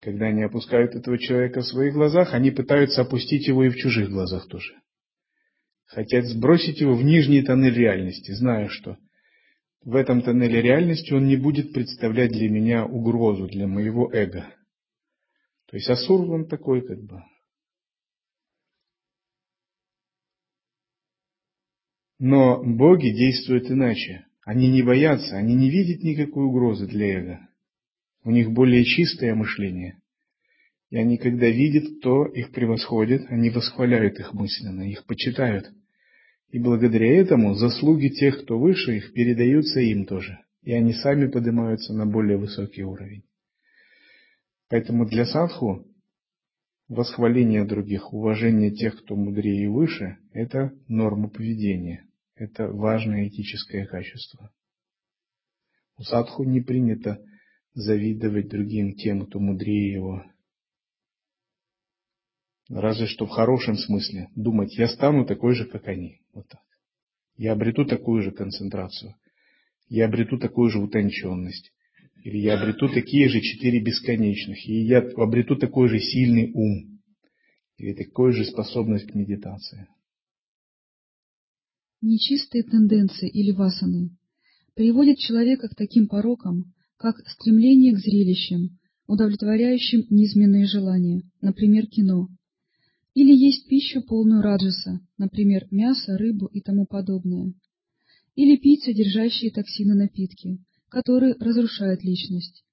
Когда 0.00 0.28
они 0.28 0.42
опускают 0.42 0.94
этого 0.94 1.18
человека 1.18 1.60
в 1.60 1.66
своих 1.66 1.92
глазах, 1.92 2.32
они 2.32 2.50
пытаются 2.50 3.02
опустить 3.02 3.46
его 3.46 3.62
и 3.64 3.68
в 3.68 3.76
чужих 3.76 4.08
глазах 4.08 4.48
тоже 4.48 4.74
хотят 5.88 6.26
сбросить 6.26 6.80
его 6.80 6.94
в 6.94 7.02
нижний 7.02 7.42
тоннель 7.42 7.74
реальности, 7.74 8.32
зная, 8.32 8.68
что 8.68 8.98
в 9.82 9.96
этом 9.96 10.22
тоннеле 10.22 10.60
реальности 10.60 11.12
он 11.12 11.26
не 11.26 11.36
будет 11.36 11.72
представлять 11.72 12.30
для 12.30 12.48
меня 12.48 12.84
угрозу, 12.84 13.48
для 13.48 13.66
моего 13.66 14.12
эго. 14.12 14.46
То 15.68 15.76
есть 15.76 15.88
Асур 15.88 16.30
он 16.30 16.48
такой 16.48 16.80
как 16.86 17.02
бы. 17.02 17.22
Но 22.18 22.62
боги 22.64 23.10
действуют 23.10 23.70
иначе. 23.70 24.26
Они 24.44 24.70
не 24.70 24.82
боятся, 24.82 25.36
они 25.36 25.54
не 25.54 25.70
видят 25.70 26.02
никакой 26.02 26.46
угрозы 26.46 26.86
для 26.86 27.18
эго. 27.18 27.48
У 28.24 28.30
них 28.30 28.50
более 28.50 28.82
чистое 28.84 29.34
мышление. 29.34 30.00
И 30.90 30.96
они, 30.96 31.18
когда 31.18 31.48
видят, 31.48 31.98
кто 31.98 32.24
их 32.24 32.50
превосходит, 32.52 33.26
они 33.28 33.50
восхваляют 33.50 34.18
их 34.18 34.32
мысленно, 34.32 34.90
их 34.90 35.04
почитают. 35.04 35.70
И 36.50 36.58
благодаря 36.58 37.14
этому 37.14 37.54
заслуги 37.54 38.08
тех, 38.08 38.42
кто 38.42 38.58
выше 38.58 38.96
их, 38.96 39.12
передаются 39.12 39.80
им 39.80 40.06
тоже. 40.06 40.38
И 40.62 40.72
они 40.72 40.94
сами 40.94 41.30
поднимаются 41.30 41.92
на 41.92 42.06
более 42.06 42.38
высокий 42.38 42.84
уровень. 42.84 43.27
Поэтому 44.68 45.06
для 45.06 45.24
садху 45.24 45.86
восхваление 46.88 47.64
других, 47.64 48.12
уважение 48.12 48.70
тех, 48.70 49.02
кто 49.02 49.16
мудрее 49.16 49.64
и 49.64 49.68
выше, 49.68 50.18
это 50.32 50.72
норма 50.88 51.28
поведения. 51.28 52.06
Это 52.34 52.68
важное 52.68 53.28
этическое 53.28 53.86
качество. 53.86 54.52
У 55.96 56.02
садху 56.02 56.44
не 56.44 56.60
принято 56.60 57.18
завидовать 57.74 58.48
другим 58.48 58.94
тем, 58.94 59.26
кто 59.26 59.40
мудрее 59.40 59.92
его, 59.92 60.24
Разве 62.68 63.06
что 63.06 63.24
в 63.24 63.30
хорошем 63.30 63.76
смысле. 63.76 64.28
Думать, 64.34 64.76
я 64.76 64.88
стану 64.88 65.24
такой 65.24 65.54
же, 65.54 65.64
как 65.64 65.88
они. 65.88 66.20
Вот 66.34 66.48
так. 66.48 66.60
Я 67.36 67.52
обрету 67.52 67.86
такую 67.86 68.22
же 68.22 68.30
концентрацию. 68.30 69.14
Я 69.88 70.04
обрету 70.04 70.38
такую 70.38 70.68
же 70.70 70.78
утонченность. 70.78 71.72
Или 72.24 72.38
я 72.38 72.60
обрету 72.60 72.88
такие 72.88 73.28
же 73.28 73.40
четыре 73.40 73.80
бесконечных. 73.80 74.66
И 74.66 74.82
я 74.84 74.98
обрету 74.98 75.56
такой 75.56 75.88
же 75.88 75.98
сильный 76.00 76.50
ум. 76.52 77.00
Или 77.76 77.92
такую 77.94 78.32
же 78.32 78.44
способность 78.44 79.06
к 79.06 79.14
медитации. 79.14 79.88
Нечистые 82.00 82.62
тенденции 82.62 83.28
или 83.28 83.50
васаны 83.50 84.10
приводят 84.74 85.18
человека 85.18 85.68
к 85.68 85.74
таким 85.74 86.06
порокам, 86.06 86.72
как 86.96 87.18
стремление 87.28 87.92
к 87.94 87.98
зрелищам, 87.98 88.78
удовлетворяющим 89.08 90.06
низменные 90.10 90.66
желания, 90.66 91.22
например, 91.40 91.86
кино, 91.86 92.28
или 93.14 93.34
есть 93.34 93.66
пищу 93.66 94.02
полную 94.02 94.42
раджаса, 94.42 95.00
например, 95.16 95.66
мясо, 95.72 96.16
рыбу 96.16 96.46
и 96.46 96.60
тому 96.60 96.86
подобное. 96.86 97.52
Или 98.36 98.56
пить 98.56 98.84
содержащие 98.84 99.50
токсины 99.50 99.94
напитки, 99.94 100.58
которые 100.88 101.34
разрушают 101.34 102.02
личность. 102.02 102.64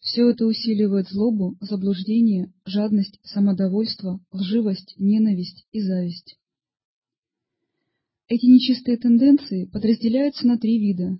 Все 0.00 0.28
это 0.30 0.46
усиливает 0.46 1.08
злобу, 1.08 1.56
заблуждение, 1.60 2.52
жадность, 2.64 3.18
самодовольство, 3.24 4.20
лживость, 4.30 4.94
ненависть 4.98 5.66
и 5.72 5.80
зависть. 5.80 6.36
Эти 8.28 8.46
нечистые 8.46 8.96
тенденции 8.96 9.66
подразделяются 9.66 10.46
на 10.46 10.58
три 10.58 10.78
вида. 10.78 11.18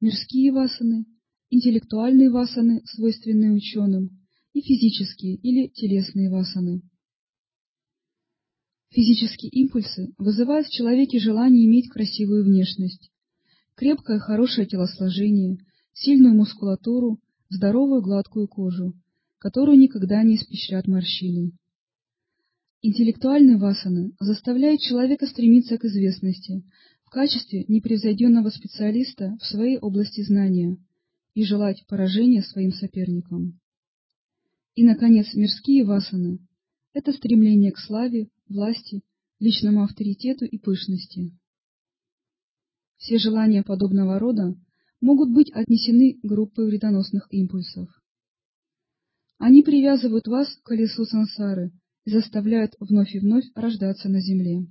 Мирские 0.00 0.52
васаны, 0.52 1.06
интеллектуальные 1.50 2.30
васаны, 2.30 2.82
свойственные 2.86 3.52
ученым, 3.52 4.20
и 4.52 4.60
физические 4.60 5.36
или 5.36 5.68
телесные 5.68 6.30
васаны. 6.30 6.82
Физические 8.90 9.50
импульсы 9.50 10.12
вызывают 10.18 10.66
в 10.66 10.72
человеке 10.72 11.20
желание 11.20 11.64
иметь 11.64 11.88
красивую 11.88 12.44
внешность, 12.44 13.10
крепкое 13.80 14.18
хорошее 14.18 14.66
телосложение, 14.66 15.56
сильную 15.94 16.34
мускулатуру, 16.34 17.18
здоровую 17.48 18.02
гладкую 18.02 18.46
кожу, 18.46 18.92
которую 19.38 19.78
никогда 19.78 20.22
не 20.22 20.36
испещрят 20.36 20.86
морщины. 20.86 21.52
Интеллектуальные 22.82 23.56
васаны 23.56 24.12
заставляют 24.20 24.82
человека 24.82 25.26
стремиться 25.26 25.78
к 25.78 25.86
известности 25.86 26.62
в 27.06 27.08
качестве 27.08 27.64
непревзойденного 27.68 28.50
специалиста 28.50 29.38
в 29.40 29.46
своей 29.46 29.78
области 29.78 30.20
знания 30.20 30.76
и 31.32 31.42
желать 31.44 31.86
поражения 31.86 32.42
своим 32.42 32.72
соперникам. 32.72 33.58
И, 34.74 34.84
наконец, 34.84 35.32
мирские 35.32 35.86
васаны– 35.86 36.38
это 36.92 37.14
стремление 37.14 37.72
к 37.72 37.78
славе, 37.78 38.28
власти, 38.46 39.00
личному 39.38 39.84
авторитету 39.84 40.44
и 40.44 40.58
пышности. 40.58 41.32
Все 43.00 43.16
желания 43.16 43.62
подобного 43.62 44.18
рода 44.18 44.54
могут 45.00 45.32
быть 45.32 45.50
отнесены 45.52 46.20
к 46.20 46.22
группе 46.22 46.62
вредоносных 46.62 47.28
импульсов. 47.30 47.88
Они 49.38 49.62
привязывают 49.62 50.26
вас 50.26 50.54
к 50.54 50.62
колесу 50.64 51.06
сансары 51.06 51.72
и 52.04 52.10
заставляют 52.10 52.74
вновь 52.78 53.14
и 53.14 53.18
вновь 53.18 53.46
рождаться 53.54 54.10
на 54.10 54.20
земле. 54.20 54.66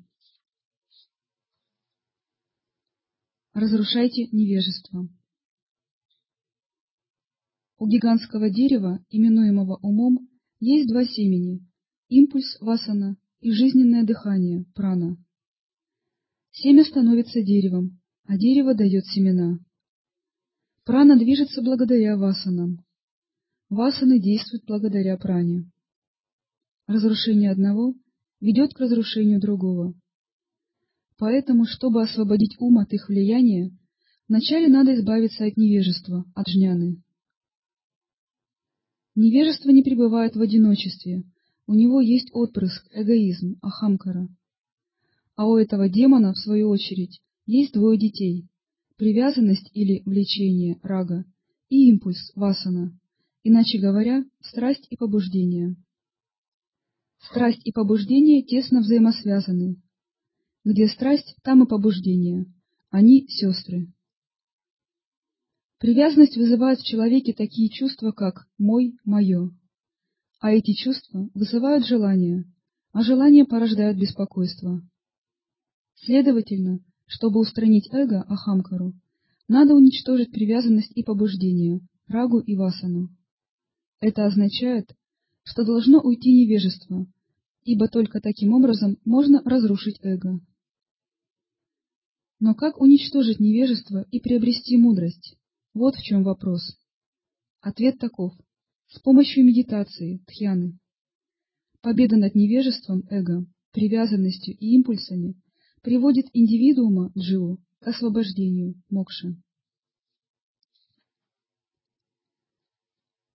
Разрушайте 3.54 4.28
невежество. 4.28 5.10
У 7.80 7.88
гигантского 7.88 8.52
дерева, 8.52 9.04
именуемого 9.10 9.78
умом, 9.82 10.30
есть 10.60 10.88
два 10.88 11.04
семени– 11.04 11.66
импульс 12.10 12.60
васана 12.60 13.18
и 13.40 13.52
жизненное 13.52 14.04
дыхание, 14.04 14.66
прана. 14.76 15.18
Семя 16.52 16.86
становится 16.86 17.42
деревом, 17.42 17.99
а 18.30 18.38
дерево 18.38 18.76
дает 18.76 19.08
семена. 19.08 19.58
Прана 20.86 21.18
движется 21.18 21.64
благодаря 21.64 22.16
васанам. 22.16 22.86
Васаны 23.70 24.20
действуют 24.20 24.66
благодаря 24.68 25.18
пране. 25.18 25.72
Разрушение 26.86 27.50
одного 27.50 27.96
ведет 28.40 28.76
к 28.76 28.80
разрушению 28.80 29.40
другого. 29.40 29.96
Поэтому, 31.18 31.66
чтобы 31.66 32.04
освободить 32.04 32.56
ум 32.60 32.78
от 32.78 32.94
их 32.94 33.10
влияния, 33.10 33.76
вначале 34.28 34.68
надо 34.68 34.94
избавиться 34.94 35.46
от 35.46 35.58
невежества, 35.58 36.24
от 36.36 36.48
жняны. 36.48 37.02
Невежество 39.16 39.72
не 39.72 39.82
пребывает 39.82 40.36
в 40.36 40.42
одиночестве, 40.42 41.24
у 41.66 41.74
него 41.74 42.00
есть 42.00 42.30
отпрыск, 42.32 42.88
эгоизм, 42.92 43.58
ахамкара. 43.64 44.30
А 45.36 45.48
у 45.48 45.58
этого 45.58 45.90
демона, 45.90 46.34
в 46.34 46.38
свою 46.38 46.70
очередь, 46.70 47.20
есть 47.50 47.74
двое 47.74 47.98
детей– 47.98 48.48
привязанность 48.98 49.72
или 49.74 50.04
влечение, 50.06 50.80
рага, 50.84 51.26
и 51.70 51.90
импульс, 51.90 52.32
васана, 52.36 52.96
иначе 53.44 53.80
говоря, 53.80 54.24
страсть 54.40 54.86
и 54.92 54.96
побуждение. 54.96 55.76
Страсть 57.18 57.62
и 57.64 57.72
побуждение 57.72 58.44
тесно 58.44 58.82
взаимосвязаны. 58.82 59.82
Где 60.64 60.88
страсть, 60.88 61.36
там 61.42 61.64
и 61.64 61.68
побуждение. 61.68 62.46
Они 62.92 63.28
сестры. 63.28 63.92
Привязанность 65.80 66.38
вызывает 66.38 66.80
в 66.80 66.86
человеке 66.86 67.34
такие 67.34 67.70
чувства, 67.70 68.12
как 68.12 68.48
«мой», 68.60 68.96
«моё». 69.06 69.50
А 70.40 70.52
эти 70.52 70.74
чувства 70.74 71.30
вызывают 71.34 71.88
желание, 71.88 72.46
а 72.92 73.02
желание 73.02 73.46
порождает 73.46 73.98
беспокойство. 73.98 74.82
Следовательно, 75.96 76.82
чтобы 77.10 77.40
устранить 77.40 77.90
эго, 77.92 78.22
ахамкару, 78.22 78.94
надо 79.48 79.74
уничтожить 79.74 80.32
привязанность 80.32 80.92
и 80.96 81.04
побуждение, 81.04 81.82
рагу 82.08 82.40
и 82.40 82.56
васану. 82.56 83.10
Это 84.00 84.28
означает, 84.28 84.96
что 85.44 85.66
должно 85.66 86.00
уйти 86.02 86.32
невежество, 86.32 87.08
ибо 87.64 87.88
только 87.88 88.22
таким 88.22 88.54
образом 88.54 88.98
можно 89.06 89.42
разрушить 89.44 90.00
эго. 90.04 90.40
Но 92.40 92.54
как 92.54 92.80
уничтожить 92.80 93.40
невежество 93.40 94.06
и 94.12 94.20
приобрести 94.20 94.78
мудрость? 94.78 95.36
Вот 95.74 95.96
в 95.96 96.04
чем 96.04 96.24
вопрос. 96.24 96.78
Ответ 97.60 97.98
таков. 97.98 98.34
С 98.88 99.00
помощью 99.00 99.44
медитации, 99.46 100.24
тхьяны. 100.28 100.78
Победа 101.82 102.18
над 102.18 102.36
невежеством, 102.36 103.04
эго, 103.10 103.46
привязанностью 103.72 104.56
и 104.56 104.76
импульсами 104.76 105.36
приводит 105.82 106.28
индивидуума, 106.34 107.12
дживу, 107.18 107.60
к 107.80 107.88
освобождению, 107.88 108.76
мокше. 108.90 109.36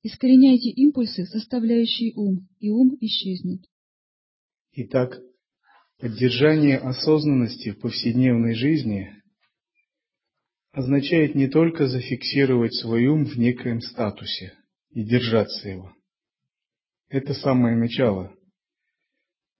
Искореняйте 0.03 0.69
импульсы, 0.69 1.25
составляющие 1.25 2.13
ум, 2.15 2.47
и 2.61 2.69
ум 2.69 2.97
исчезнет. 3.01 3.65
Итак, 4.73 5.19
поддержание 5.99 6.77
осознанности 6.77 7.71
в 7.71 7.81
повседневной 7.81 8.55
жизни 8.55 9.15
означает 10.73 11.35
не 11.35 11.49
только 11.49 11.87
зафиксировать 11.87 12.75
свой 12.75 13.07
ум 13.07 13.25
в 13.25 13.39
некоем 13.39 13.81
статусе 13.81 14.53
и 14.91 15.05
держаться 15.05 15.69
его. 15.69 15.95
Это 17.09 17.33
самое 17.33 17.77
начало. 17.77 18.37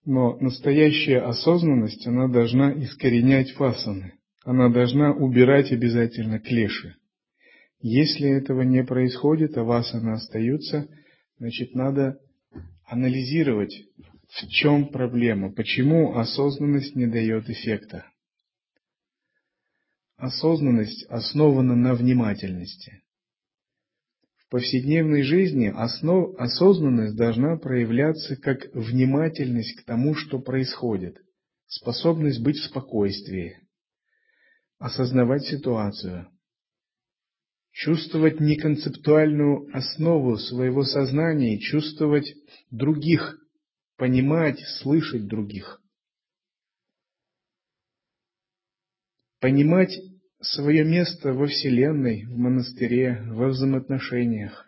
Но 0.05 0.37
настоящая 0.39 1.21
осознанность, 1.21 2.07
она 2.07 2.29
должна 2.29 2.73
искоренять 2.73 3.53
фасаны. 3.53 4.15
Она 4.45 4.69
должна 4.69 5.13
убирать 5.13 5.73
обязательно 5.73 6.39
клеши. 6.39 6.97
Если 7.81 8.29
этого 8.29 8.63
не 8.63 8.85
происходит, 8.85 9.57
а 9.57 9.65
васаны 9.65 10.11
остаются, 10.11 10.89
значит 11.39 11.75
надо 11.75 12.19
анализировать, 12.87 13.75
в 14.29 14.49
чем 14.49 14.89
проблема, 14.89 15.53
почему 15.53 16.17
осознанность 16.17 16.95
не 16.95 17.07
дает 17.07 17.49
эффекта 17.49 18.05
осознанность 20.17 21.05
основана 21.09 21.75
на 21.75 21.95
внимательности. 21.95 23.03
Повседневной 24.55 25.23
жизни 25.23 25.67
основ, 25.67 26.39
осознанность 26.39 27.17
должна 27.17 27.57
проявляться 27.57 28.37
как 28.37 28.73
внимательность 28.73 29.81
к 29.81 29.85
тому, 29.85 30.15
что 30.15 30.39
происходит, 30.39 31.17
способность 31.67 32.41
быть 32.41 32.59
в 32.59 32.67
спокойствии, 32.67 33.59
осознавать 34.79 35.43
ситуацию, 35.43 36.29
чувствовать 37.73 38.39
неконцептуальную 38.39 39.77
основу 39.77 40.39
своего 40.39 40.85
сознания, 40.85 41.59
чувствовать 41.59 42.33
других, 42.71 43.37
понимать, 43.97 44.61
слышать 44.81 45.27
других. 45.27 45.83
Понимать 49.41 49.99
свое 50.45 50.85
место 50.85 51.33
во 51.33 51.47
Вселенной, 51.47 52.25
в 52.25 52.37
монастыре, 52.37 53.23
во 53.29 53.49
взаимоотношениях. 53.49 54.67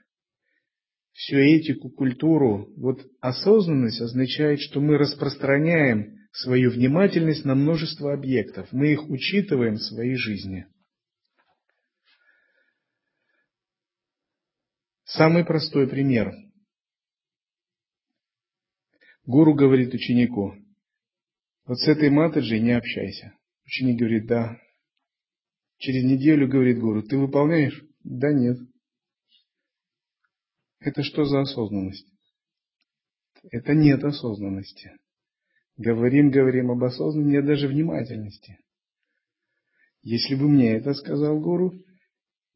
Всю 1.12 1.37
этику, 1.37 1.91
культуру, 1.91 2.69
вот 2.77 3.01
осознанность 3.21 4.01
означает, 4.01 4.61
что 4.61 4.81
мы 4.81 4.99
распространяем 4.99 6.17
свою 6.33 6.71
внимательность 6.71 7.45
на 7.45 7.55
множество 7.55 8.12
объектов, 8.12 8.69
мы 8.73 8.93
их 8.93 9.09
учитываем 9.09 9.75
в 9.75 9.83
своей 9.83 10.17
жизни. 10.17 10.67
Самый 15.05 15.45
простой 15.45 15.89
пример. 15.89 16.35
Гуру 19.25 19.55
говорит 19.55 19.95
ученику, 19.95 20.55
вот 21.65 21.79
с 21.79 21.89
этой 21.89 22.11
матаджей 22.11 22.61
не 22.61 22.73
общайся. 22.73 23.33
Ученик 23.65 23.99
говорит, 23.99 24.27
да, 24.27 24.59
Через 25.79 26.05
неделю 26.05 26.49
говорит 26.49 26.79
гуру, 26.79 27.03
ты 27.03 27.19
выполняешь? 27.19 27.85
Да 28.03 28.33
нет. 28.33 28.59
Это 30.81 31.03
что 31.03 31.25
за 31.25 31.41
осознанность? 31.41 32.07
Это 33.51 33.75
нет 33.75 34.03
осознанности. 34.05 34.93
Говорим, 35.77 36.31
говорим 36.31 36.71
об 36.71 36.83
осознанности, 36.83 37.37
нет 37.37 37.47
даже 37.47 37.69
внимательности. 37.69 38.59
Если 40.03 40.35
бы 40.35 40.49
мне 40.49 40.77
это 40.77 40.95
сказал 40.95 41.41
гуру, 41.41 41.73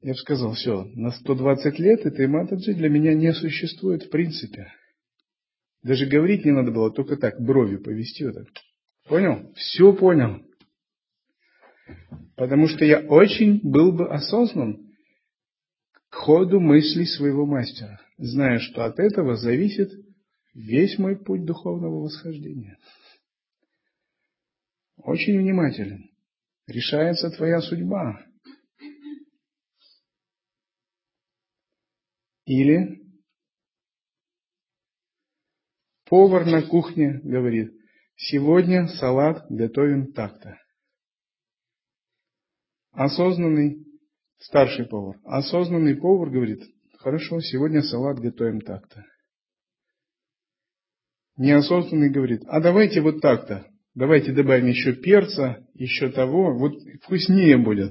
я 0.00 0.12
бы 0.12 0.18
сказал, 0.18 0.54
все, 0.54 0.84
на 0.94 1.10
120 1.10 1.78
лет 1.78 2.06
этой 2.06 2.26
матаджи 2.26 2.72
для 2.72 2.88
меня 2.88 3.12
не 3.14 3.34
существует 3.34 4.04
в 4.04 4.10
принципе. 4.10 4.72
Даже 5.82 6.06
говорить 6.06 6.44
не 6.44 6.52
надо 6.52 6.70
было, 6.70 6.90
только 6.90 7.16
так, 7.16 7.40
брови 7.40 7.76
повести 7.76 8.24
вот 8.24 8.34
так. 8.34 8.46
Понял? 9.08 9.52
Все 9.54 9.92
понял. 9.92 10.42
Потому 12.36 12.68
что 12.68 12.84
я 12.84 13.00
очень 13.00 13.60
был 13.62 13.92
бы 13.92 14.08
осознан 14.10 14.90
к 16.08 16.14
ходу 16.14 16.60
мыслей 16.60 17.06
своего 17.06 17.46
мастера, 17.46 18.00
зная, 18.18 18.58
что 18.58 18.84
от 18.84 18.98
этого 18.98 19.36
зависит 19.36 19.90
весь 20.54 20.98
мой 20.98 21.16
путь 21.16 21.44
духовного 21.44 22.02
восхождения. 22.02 22.78
Очень 24.96 25.38
внимателен. 25.38 26.10
Решается 26.66 27.30
твоя 27.30 27.60
судьба. 27.60 28.24
Или 32.44 33.00
повар 36.06 36.44
на 36.46 36.62
кухне 36.62 37.20
говорит, 37.22 37.72
сегодня 38.16 38.88
салат 38.88 39.46
готовим 39.48 40.12
так-то. 40.12 40.59
Осознанный 43.00 43.86
старший 44.40 44.84
повар. 44.84 45.16
Осознанный 45.24 45.96
повар 45.96 46.28
говорит, 46.28 46.60
хорошо, 46.98 47.40
сегодня 47.40 47.80
салат 47.80 48.18
готовим 48.18 48.60
так-то. 48.60 49.06
Неосознанный 51.38 52.10
говорит, 52.10 52.42
а 52.46 52.60
давайте 52.60 53.00
вот 53.00 53.22
так-то. 53.22 53.66
Давайте 53.94 54.32
добавим 54.32 54.66
еще 54.66 54.92
перца, 54.92 55.66
еще 55.72 56.10
того, 56.10 56.54
вот 56.58 56.74
вкуснее 57.02 57.56
будет. 57.56 57.90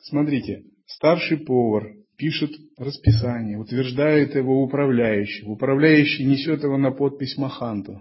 Смотрите, 0.00 0.62
старший 0.86 1.36
повар 1.36 1.92
пишет 2.16 2.52
расписание, 2.78 3.58
утверждает 3.58 4.34
его 4.36 4.62
управляющий. 4.62 5.44
Управляющий 5.44 6.24
несет 6.24 6.62
его 6.62 6.78
на 6.78 6.92
подпись 6.92 7.36
Маханту. 7.36 8.00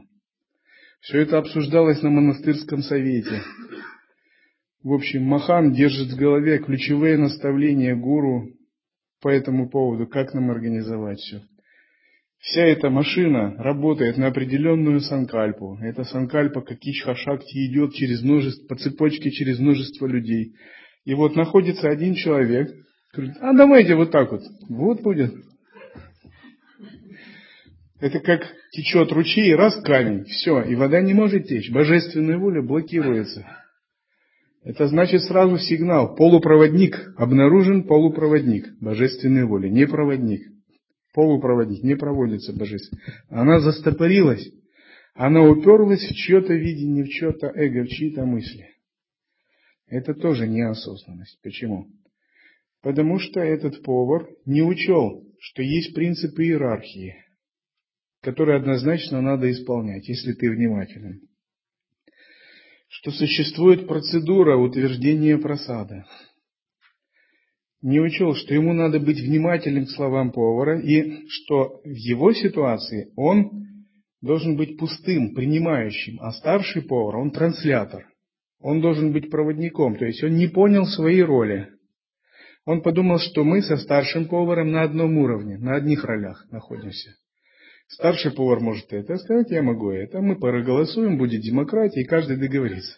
Все 1.01 1.21
это 1.21 1.39
обсуждалось 1.39 2.01
на 2.03 2.09
монастырском 2.09 2.83
совете. 2.83 3.41
В 4.83 4.93
общем, 4.93 5.23
Махан 5.23 5.73
держит 5.73 6.11
в 6.11 6.17
голове 6.17 6.59
ключевые 6.59 7.17
наставления 7.17 7.95
гуру 7.95 8.49
по 9.21 9.29
этому 9.29 9.69
поводу, 9.69 10.07
как 10.07 10.33
нам 10.33 10.51
организовать 10.51 11.19
все. 11.19 11.41
Вся 12.39 12.63
эта 12.63 12.89
машина 12.89 13.55
работает 13.57 14.17
на 14.17 14.27
определенную 14.27 14.99
санкальпу. 14.99 15.77
Эта 15.81 16.03
санкальпа, 16.03 16.61
как 16.61 16.79
Ичха-шакти, 16.83 17.67
идет 17.67 17.93
через 17.93 18.23
множество, 18.23 18.67
по 18.67 18.75
цепочке 18.75 19.29
через 19.31 19.59
множество 19.59 20.07
людей. 20.07 20.53
И 21.05 21.13
вот 21.13 21.35
находится 21.35 21.89
один 21.89 22.15
человек, 22.15 22.71
говорит, 23.13 23.37
а 23.41 23.53
давайте 23.53 23.95
вот 23.95 24.11
так 24.11 24.31
вот, 24.31 24.41
вот 24.69 25.01
будет. 25.01 25.33
Это 28.01 28.19
как 28.19 28.41
течет 28.71 29.11
ручей, 29.11 29.53
раз 29.53 29.79
камень, 29.83 30.25
все, 30.25 30.63
и 30.63 30.73
вода 30.75 31.01
не 31.01 31.13
может 31.13 31.45
течь, 31.47 31.71
божественная 31.71 32.39
воля 32.39 32.63
блокируется. 32.63 33.47
Это 34.63 34.87
значит 34.87 35.23
сразу 35.23 35.57
сигнал. 35.57 36.15
Полупроводник. 36.15 37.13
Обнаружен 37.17 37.83
полупроводник 37.83 38.67
божественной 38.79 39.45
воли. 39.45 39.69
Не 39.69 39.87
проводник. 39.87 40.41
Полупроводник. 41.13 41.83
Не 41.83 41.95
проводится 41.95 42.53
божественный. 42.53 43.01
Она 43.29 43.59
застопорилась. 43.59 44.47
Она 45.15 45.41
уперлась 45.43 46.03
в 46.03 46.13
чье-то 46.13 46.53
видение, 46.53 47.03
в 47.03 47.09
чье-то 47.09 47.47
эго, 47.55 47.83
в 47.83 47.87
чьи-то 47.87 48.25
мысли. 48.25 48.67
Это 49.87 50.13
тоже 50.13 50.47
неосознанность. 50.47 51.39
Почему? 51.41 51.87
Потому 52.83 53.19
что 53.19 53.39
этот 53.39 53.81
повар 53.83 54.27
не 54.45 54.61
учел, 54.61 55.23
что 55.39 55.63
есть 55.63 55.93
принципы 55.95 56.45
иерархии, 56.45 57.15
которые 58.21 58.57
однозначно 58.57 59.21
надо 59.21 59.51
исполнять, 59.51 60.07
если 60.07 60.33
ты 60.33 60.49
внимателен. 60.49 61.21
Что 62.87 63.11
существует 63.11 63.87
процедура 63.87 64.57
утверждения 64.57 65.37
просада. 65.37 66.05
Не 67.81 67.99
учел, 67.99 68.35
что 68.35 68.53
ему 68.53 68.73
надо 68.73 68.99
быть 68.99 69.19
внимательным 69.19 69.85
к 69.85 69.91
словам 69.91 70.31
повара, 70.31 70.79
и 70.79 71.27
что 71.29 71.81
в 71.83 71.89
его 71.89 72.31
ситуации 72.31 73.11
он 73.15 73.49
должен 74.21 74.55
быть 74.55 74.77
пустым, 74.77 75.33
принимающим, 75.33 76.19
а 76.21 76.31
старший 76.31 76.83
повар, 76.83 77.17
он 77.17 77.31
транслятор. 77.31 78.07
Он 78.59 78.81
должен 78.81 79.11
быть 79.11 79.31
проводником, 79.31 79.95
то 79.95 80.05
есть 80.05 80.23
он 80.23 80.35
не 80.35 80.47
понял 80.47 80.85
своей 80.85 81.23
роли. 81.23 81.69
Он 82.65 82.83
подумал, 82.83 83.17
что 83.17 83.43
мы 83.43 83.63
со 83.63 83.77
старшим 83.77 84.27
поваром 84.27 84.71
на 84.71 84.83
одном 84.83 85.17
уровне, 85.17 85.57
на 85.57 85.75
одних 85.75 86.03
ролях 86.03 86.45
находимся. 86.51 87.15
Старший 87.91 88.31
повар 88.31 88.61
может 88.61 88.93
это 88.93 89.17
сказать, 89.17 89.51
я 89.51 89.61
могу 89.61 89.91
это. 89.91 90.21
Мы 90.21 90.39
проголосуем, 90.39 91.17
будет 91.17 91.41
демократия, 91.41 92.01
и 92.01 92.07
каждый 92.07 92.37
договорится. 92.37 92.97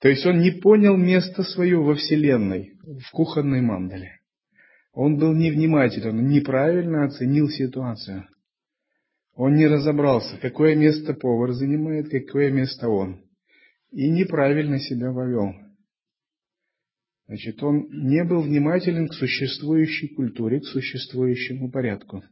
То 0.00 0.08
есть 0.08 0.24
он 0.26 0.38
не 0.38 0.52
понял 0.52 0.96
место 0.96 1.42
свое 1.42 1.76
во 1.76 1.96
Вселенной, 1.96 2.74
в 2.84 3.10
кухонной 3.10 3.60
мандале. 3.60 4.20
Он 4.92 5.18
был 5.18 5.34
невнимателен, 5.34 6.28
неправильно 6.28 7.04
оценил 7.04 7.48
ситуацию. 7.48 8.28
Он 9.34 9.54
не 9.54 9.66
разобрался, 9.66 10.38
какое 10.40 10.76
место 10.76 11.14
повар 11.14 11.52
занимает, 11.52 12.10
какое 12.10 12.52
место 12.52 12.88
он. 12.88 13.24
И 13.90 14.08
неправильно 14.08 14.78
себя 14.78 15.12
повел. 15.12 15.52
Значит, 17.26 17.60
он 17.64 17.88
не 17.90 18.22
был 18.22 18.42
внимателен 18.42 19.08
к 19.08 19.14
существующей 19.14 20.14
культуре, 20.14 20.60
к 20.60 20.64
существующему 20.64 21.72
порядку. 21.72 22.22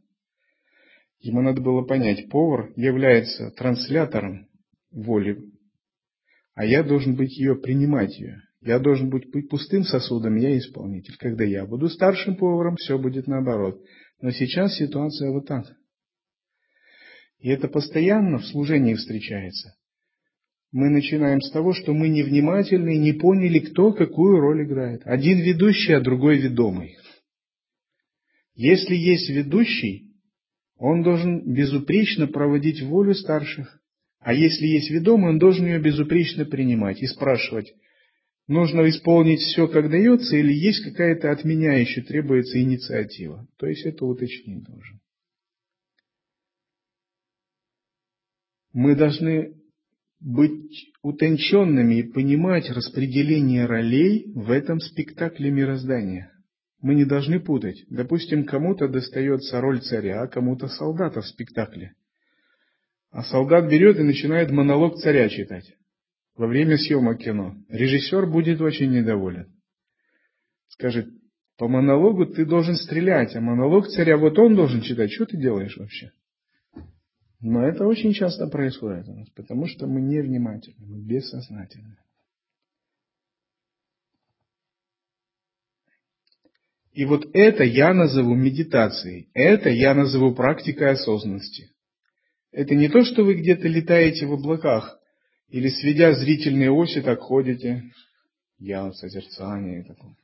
Ему 1.19 1.41
надо 1.41 1.61
было 1.61 1.83
понять, 1.83 2.29
повар 2.29 2.71
является 2.75 3.51
транслятором 3.51 4.47
воли, 4.91 5.39
а 6.53 6.65
я 6.65 6.83
должен 6.83 7.15
быть 7.15 7.37
ее, 7.37 7.55
принимать 7.55 8.17
ее. 8.17 8.41
Я 8.61 8.79
должен 8.79 9.09
быть 9.09 9.31
пустым 9.49 9.83
сосудом, 9.83 10.35
я 10.37 10.57
исполнитель. 10.57 11.15
Когда 11.17 11.43
я 11.43 11.65
буду 11.65 11.89
старшим 11.89 12.35
поваром, 12.35 12.75
все 12.75 12.97
будет 12.97 13.27
наоборот. 13.27 13.79
Но 14.21 14.31
сейчас 14.31 14.75
ситуация 14.75 15.31
вот 15.31 15.45
так. 15.45 15.65
И 17.39 17.49
это 17.49 17.67
постоянно 17.67 18.39
в 18.39 18.45
служении 18.47 18.95
встречается. 18.95 19.75
Мы 20.71 20.89
начинаем 20.89 21.41
с 21.41 21.51
того, 21.51 21.73
что 21.73 21.93
мы 21.93 22.09
невнимательны 22.09 22.95
и 22.95 22.99
не 22.99 23.13
поняли, 23.13 23.59
кто 23.59 23.93
какую 23.93 24.39
роль 24.39 24.65
играет. 24.65 25.01
Один 25.05 25.39
ведущий, 25.39 25.93
а 25.93 26.01
другой 26.01 26.39
ведомый. 26.39 26.97
Если 28.55 28.95
есть 28.95 29.29
ведущий, 29.29 30.06
он 30.77 31.01
должен 31.03 31.53
безупречно 31.53 32.27
проводить 32.27 32.81
волю 32.81 33.13
старших. 33.13 33.79
А 34.19 34.33
если 34.33 34.65
есть 34.65 34.89
ведомый, 34.89 35.31
он 35.31 35.39
должен 35.39 35.65
ее 35.65 35.79
безупречно 35.79 36.45
принимать 36.45 37.01
и 37.01 37.07
спрашивать, 37.07 37.73
нужно 38.47 38.87
исполнить 38.89 39.39
все, 39.39 39.67
как 39.67 39.89
дается, 39.89 40.35
или 40.35 40.53
есть 40.53 40.83
какая-то 40.83 41.31
от 41.31 41.43
меня 41.43 41.73
еще 41.73 42.01
требуется 42.01 42.61
инициатива. 42.61 43.47
То 43.57 43.67
есть 43.67 43.85
это 43.85 44.05
уточнить 44.05 44.63
должен. 44.63 44.99
Мы 48.73 48.95
должны 48.95 49.55
быть 50.19 50.91
утонченными 51.01 51.95
и 51.95 52.03
понимать 52.03 52.69
распределение 52.69 53.65
ролей 53.65 54.31
в 54.33 54.51
этом 54.51 54.79
спектакле 54.79 55.51
мироздания. 55.51 56.31
Мы 56.81 56.95
не 56.95 57.05
должны 57.05 57.39
путать. 57.39 57.83
Допустим, 57.89 58.45
кому-то 58.45 58.87
достается 58.87 59.59
роль 59.59 59.81
царя, 59.81 60.21
а 60.21 60.27
кому-то 60.27 60.67
солдата 60.67 61.21
в 61.21 61.27
спектакле. 61.27 61.93
А 63.09 63.23
солдат 63.23 63.69
берет 63.69 63.97
и 63.99 64.03
начинает 64.03 64.51
монолог 64.51 64.97
царя 64.97 65.27
читать 65.29 65.73
во 66.37 66.47
время 66.47 66.77
съемок 66.77 67.17
кино. 67.17 67.55
Режиссер 67.67 68.27
будет 68.27 68.61
очень 68.61 68.91
недоволен. 68.91 69.51
Скажет, 70.67 71.07
по 71.57 71.67
монологу 71.67 72.27
ты 72.27 72.45
должен 72.45 72.75
стрелять, 72.75 73.35
а 73.35 73.41
монолог 73.41 73.87
царя 73.87 74.17
вот 74.17 74.37
он 74.37 74.55
должен 74.55 74.81
читать. 74.81 75.11
Что 75.11 75.25
ты 75.25 75.37
делаешь 75.37 75.75
вообще? 75.77 76.11
Но 77.39 77.67
это 77.67 77.85
очень 77.85 78.13
часто 78.13 78.47
происходит 78.47 79.07
у 79.07 79.13
нас, 79.13 79.29
потому 79.29 79.67
что 79.67 79.87
мы 79.87 80.01
невнимательны, 80.01 80.85
мы 80.85 80.99
бессознательны. 80.99 81.97
И 86.97 87.05
вот 87.05 87.27
это 87.33 87.63
я 87.63 87.93
назову 87.93 88.33
медитацией, 88.33 89.29
это 89.35 89.69
я 89.69 89.93
назову 89.93 90.33
практикой 90.33 90.93
осознанности. 90.93 91.69
Это 92.51 92.73
не 92.73 92.89
то, 92.89 93.03
что 93.03 93.23
вы 93.23 93.35
где-то 93.35 93.67
летаете 93.67 94.25
в 94.25 94.33
облаках, 94.33 94.97
или 95.47 95.69
сведя 95.69 96.13
зрительные 96.13 96.71
оси, 96.71 97.01
так 97.01 97.19
ходите. 97.19 97.83
Я 98.57 98.89
в 98.89 98.95
созерцании 98.95 99.83
таком. 99.83 100.17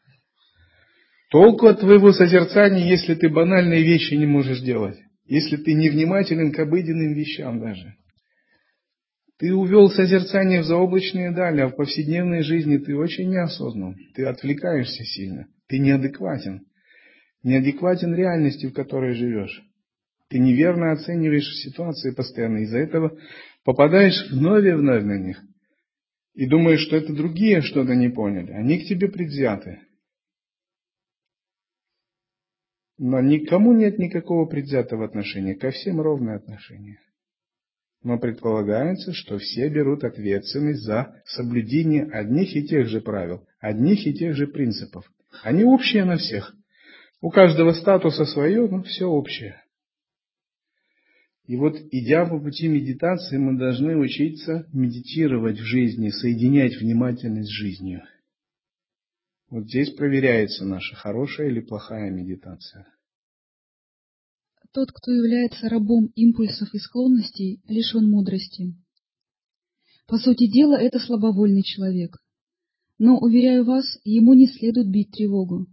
Толку 1.29 1.67
от 1.67 1.79
твоего 1.79 2.11
созерцания, 2.11 2.89
если 2.89 3.13
ты 3.13 3.29
банальные 3.29 3.83
вещи 3.83 4.15
не 4.15 4.25
можешь 4.25 4.61
делать 4.61 4.97
если 5.25 5.57
ты 5.57 5.73
невнимателен 5.73 6.51
к 6.51 6.59
обыденным 6.59 7.13
вещам 7.13 7.59
даже. 7.59 7.95
Ты 9.37 9.53
увел 9.53 9.89
созерцание 9.89 10.61
в 10.61 10.65
заоблачные 10.65 11.31
дали, 11.31 11.61
а 11.61 11.69
в 11.69 11.75
повседневной 11.75 12.43
жизни 12.43 12.77
ты 12.77 12.95
очень 12.95 13.29
неосознан. 13.29 13.95
Ты 14.15 14.25
отвлекаешься 14.25 15.03
сильно. 15.03 15.47
Ты 15.73 15.79
неадекватен. 15.79 16.67
Неадекватен 17.41 18.13
реальности, 18.13 18.67
в 18.67 18.73
которой 18.73 19.15
живешь. 19.15 19.63
Ты 20.29 20.37
неверно 20.37 20.91
оцениваешь 20.91 21.51
ситуации 21.63 22.11
постоянно. 22.11 22.59
Из-за 22.59 22.77
этого 22.77 23.17
попадаешь 23.63 24.29
вновь 24.29 24.63
и 24.65 24.71
вновь 24.71 25.03
на 25.03 25.17
них. 25.17 25.41
И 26.35 26.47
думаешь, 26.47 26.81
что 26.81 26.95
это 26.95 27.11
другие 27.11 27.61
что-то 27.61 27.95
не 27.95 28.09
поняли. 28.09 28.51
Они 28.51 28.83
к 28.83 28.87
тебе 28.87 29.09
предвзяты. 29.09 29.79
Но 32.99 33.19
никому 33.19 33.73
нет 33.73 33.97
никакого 33.97 34.45
предвзятого 34.45 35.05
отношения, 35.05 35.55
ко 35.55 35.71
всем 35.71 35.99
ровное 35.99 36.35
отношение. 36.35 36.99
Но 38.03 38.19
предполагается, 38.19 39.11
что 39.11 39.39
все 39.39 39.69
берут 39.69 40.03
ответственность 40.03 40.83
за 40.83 41.19
соблюдение 41.25 42.03
одних 42.11 42.55
и 42.55 42.67
тех 42.67 42.85
же 42.89 43.01
правил, 43.01 43.47
одних 43.59 44.05
и 44.05 44.13
тех 44.13 44.35
же 44.35 44.45
принципов. 44.45 45.09
Они 45.41 45.63
общие 45.63 46.05
на 46.05 46.17
всех. 46.17 46.53
У 47.21 47.29
каждого 47.29 47.73
статуса 47.73 48.25
свое, 48.25 48.67
но 48.67 48.83
все 48.83 49.05
общее. 49.05 49.63
И 51.45 51.57
вот, 51.57 51.75
идя 51.91 52.25
по 52.25 52.39
пути 52.39 52.67
медитации, 52.67 53.37
мы 53.37 53.57
должны 53.57 53.97
учиться 53.97 54.67
медитировать 54.71 55.59
в 55.59 55.63
жизни, 55.63 56.09
соединять 56.09 56.75
внимательность 56.75 57.49
с 57.49 57.53
жизнью. 57.53 58.03
Вот 59.49 59.65
здесь 59.65 59.91
проверяется 59.91 60.65
наша 60.65 60.95
хорошая 60.95 61.49
или 61.49 61.59
плохая 61.59 62.09
медитация. 62.11 62.87
Тот, 64.71 64.91
кто 64.91 65.11
является 65.11 65.69
рабом 65.69 66.07
импульсов 66.15 66.73
и 66.73 66.79
склонностей, 66.79 67.61
лишен 67.67 68.09
мудрости. 68.09 68.73
По 70.07 70.17
сути 70.17 70.47
дела, 70.47 70.75
это 70.81 70.99
слабовольный 70.99 71.61
человек. 71.61 72.22
Но, 72.99 73.17
уверяю 73.17 73.65
вас, 73.65 73.85
ему 74.03 74.33
не 74.33 74.47
следует 74.47 74.89
бить 74.89 75.11
тревогу. 75.11 75.67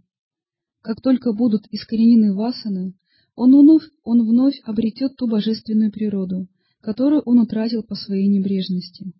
Как 0.81 1.01
только 1.01 1.33
будут 1.33 1.67
искоренены 1.69 2.33
васаны, 2.33 2.95
он 3.35 3.55
вновь, 3.55 3.83
он 4.03 4.27
вновь 4.27 4.59
обретет 4.63 5.15
ту 5.15 5.27
божественную 5.27 5.91
природу, 5.91 6.47
которую 6.81 7.21
он 7.21 7.39
утратил 7.39 7.83
по 7.83 7.95
своей 7.95 8.27
небрежности. 8.27 9.13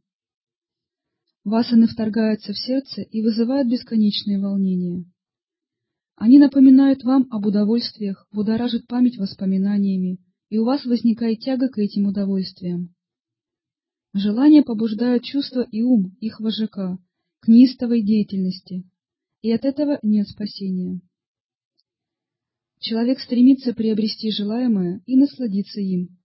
Васаны 1.43 1.87
вторгаются 1.87 2.53
в 2.53 2.57
сердце 2.57 3.01
и 3.01 3.21
вызывают 3.21 3.67
бесконечные 3.67 4.39
волнения. 4.39 5.05
Они 6.15 6.37
напоминают 6.39 7.03
вам 7.03 7.27
об 7.31 7.45
удовольствиях, 7.45 8.27
будоражат 8.31 8.87
память 8.87 9.17
воспоминаниями, 9.17 10.19
и 10.49 10.57
у 10.57 10.65
вас 10.65 10.85
возникает 10.85 11.39
тяга 11.39 11.69
к 11.69 11.77
этим 11.77 12.07
удовольствиям. 12.07 12.93
Желания 14.13 14.61
побуждают 14.61 15.23
чувства 15.23 15.61
и 15.61 15.81
ум 15.81 16.15
их 16.19 16.39
вожака 16.39 16.99
к 17.41 17.47
неистовой 17.47 18.03
деятельности, 18.03 18.83
и 19.41 19.51
от 19.51 19.65
этого 19.65 19.99
нет 20.03 20.27
спасения. 20.27 21.01
Человек 22.79 23.19
стремится 23.19 23.73
приобрести 23.73 24.31
желаемое 24.31 25.01
и 25.05 25.15
насладиться 25.15 25.81
им. 25.81 26.17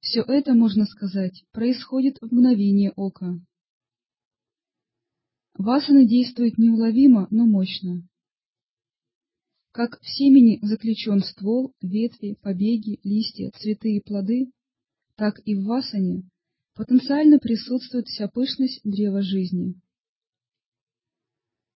Все 0.00 0.22
это, 0.22 0.54
можно 0.54 0.86
сказать, 0.86 1.44
происходит 1.52 2.18
в 2.20 2.32
мгновение 2.32 2.92
ока. 2.96 3.38
Васаны 5.54 6.06
действуют 6.06 6.56
неуловимо, 6.56 7.26
но 7.30 7.44
мощно. 7.44 8.02
Как 9.72 10.00
в 10.00 10.08
семени 10.08 10.58
заключен 10.62 11.20
ствол, 11.20 11.74
ветви, 11.82 12.38
побеги, 12.40 12.98
листья, 13.04 13.50
цветы 13.50 13.96
и 13.96 14.00
плоды, 14.00 14.50
так 15.16 15.40
и 15.44 15.54
в 15.54 15.64
васане 15.64 16.24
потенциально 16.74 17.38
присутствует 17.38 18.06
вся 18.06 18.26
пышность 18.28 18.80
древа 18.84 19.20
жизни. 19.20 19.74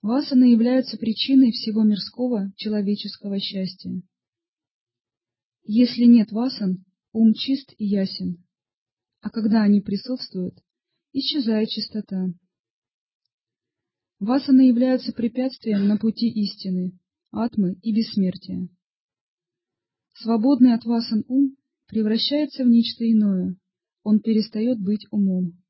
Васаны 0.04 0.52
являются 0.52 0.98
причиной 0.98 1.50
всего 1.50 1.82
мирского 1.82 2.52
человеческого 2.56 3.40
счастья. 3.40 4.02
Если 5.62 6.04
нет 6.04 6.30
васан, 6.30 6.84
ум 7.14 7.32
чист 7.32 7.72
и 7.78 7.86
ясен, 7.86 8.44
а 9.22 9.30
когда 9.30 9.62
они 9.62 9.80
присутствуют, 9.80 10.62
исчезает 11.14 11.70
чистота. 11.70 12.26
Васаны 14.18 14.68
являются 14.68 15.14
препятствием 15.14 15.88
на 15.88 15.96
пути 15.96 16.28
истины, 16.28 16.98
атмы 17.30 17.78
и 17.80 17.94
бессмертия. 17.94 18.68
Свободный 20.12 20.74
от 20.74 20.84
васан 20.84 21.24
ум 21.28 21.56
превращается 21.86 22.64
в 22.64 22.68
нечто 22.68 23.10
иное, 23.10 23.56
он 24.02 24.20
перестает 24.20 24.78
быть 24.82 25.06
умом. 25.10 25.64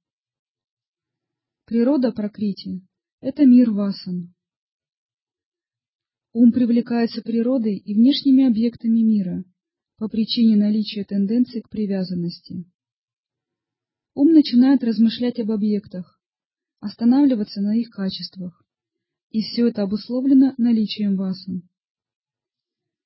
Природа 1.67 2.11
Пракрити— 2.11 2.83
это 3.25 3.47
мир 3.47 3.71
васан. 3.71 4.35
Ум 6.35 6.53
привлекается 6.53 7.23
природой 7.23 7.77
и 7.79 7.95
внешними 7.95 8.47
объектами 8.47 9.01
мира 9.01 9.45
по 9.97 10.11
причине 10.11 10.57
наличия 10.57 11.05
тенденции 11.05 11.63
к 11.63 11.71
привязанности. 11.71 12.67
Ум 14.15 14.33
начинает 14.33 14.85
размышлять 14.85 15.39
об 15.39 15.53
объектах, 15.53 16.21
останавливаться 16.81 17.63
на 17.63 17.75
их 17.79 17.89
качествах, 17.89 18.63
и 19.31 19.41
все 19.41 19.69
это 19.69 19.85
обусловлено 19.85 20.53
наличием 20.59 21.17
васан. 21.17 21.67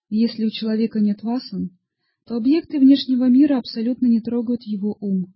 Если 0.09 0.45
у 0.45 0.51
человека 0.51 0.99
нет 0.99 1.23
васан, 1.23 1.79
то 2.25 2.35
объекты 2.35 2.81
внешнего 2.81 3.29
мира 3.29 3.57
абсолютно 3.57 4.07
не 4.07 4.21
трогают 4.21 4.63
его 4.65 4.97
ум. 4.99 5.33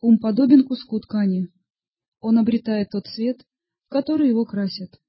Ум 0.00 0.18
подобен 0.18 0.64
куску 0.64 0.98
ткани. 0.98 1.52
Он 2.20 2.38
обретает 2.38 2.90
тот 2.90 3.06
цвет, 3.06 3.44
в 3.86 3.88
который 3.88 4.28
его 4.28 4.44
красят. 4.44 5.00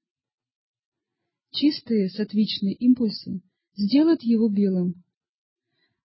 Чистые 1.50 2.08
сатвичные 2.08 2.74
импульсы 2.74 3.42
сделают 3.76 4.22
его 4.22 4.48
белым. 4.48 5.04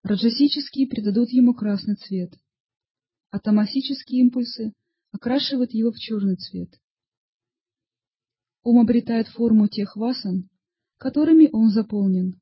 Раджасические 0.02 0.86
придадут 0.86 1.30
ему 1.30 1.54
красный 1.54 1.96
цвет, 1.96 2.34
а 3.30 3.40
тамасические 3.40 4.20
импульсы 4.20 4.72
окрашивают 5.10 5.72
его 5.72 5.90
в 5.90 5.98
черный 5.98 6.36
цвет. 6.36 6.78
Ум 8.62 8.80
обретает 8.80 9.28
форму 9.28 9.68
тех 9.68 9.96
васан, 9.96 10.50
которыми 10.98 11.48
он 11.52 11.70
заполнен. 11.70 12.38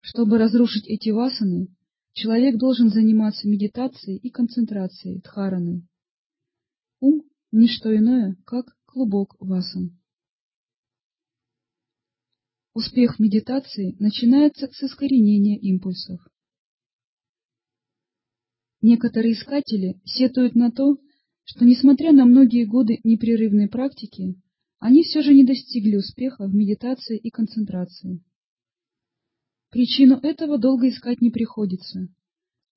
Чтобы 0.00 0.38
разрушить 0.38 0.86
эти 0.86 1.10
васаны, 1.10 1.68
человек 2.12 2.56
должен 2.56 2.90
заниматься 2.90 3.48
медитацией 3.48 4.18
и 4.18 4.30
концентрацией, 4.30 5.20
дхараной. 5.20 5.86
Ум— 7.00 7.22
ничто 7.52 7.94
иное, 7.94 8.36
как 8.46 8.76
клубок 8.86 9.36
васан. 9.38 9.98
Успех 12.72 13.18
медитации 13.18 13.96
начинается 13.98 14.68
с 14.68 14.82
искоренения 14.82 15.58
импульсов. 15.58 16.20
Некоторые 18.80 19.34
искатели 19.34 20.00
сетуют 20.04 20.54
на 20.54 20.70
то, 20.70 20.98
что, 21.44 21.64
несмотря 21.64 22.12
на 22.12 22.24
многие 22.24 22.64
годы 22.64 23.00
непрерывной 23.04 23.68
практики, 23.68 24.40
они 24.78 25.02
все 25.02 25.22
же 25.22 25.32
не 25.34 25.44
достигли 25.44 25.96
успеха 25.96 26.46
в 26.46 26.54
медитации 26.54 27.18
и 27.18 27.30
концентрации. 27.30 28.22
Причину 29.70 30.16
этого 30.16 30.58
долго 30.58 30.88
искать 30.88 31.20
не 31.20 31.30
приходится. 31.30 32.08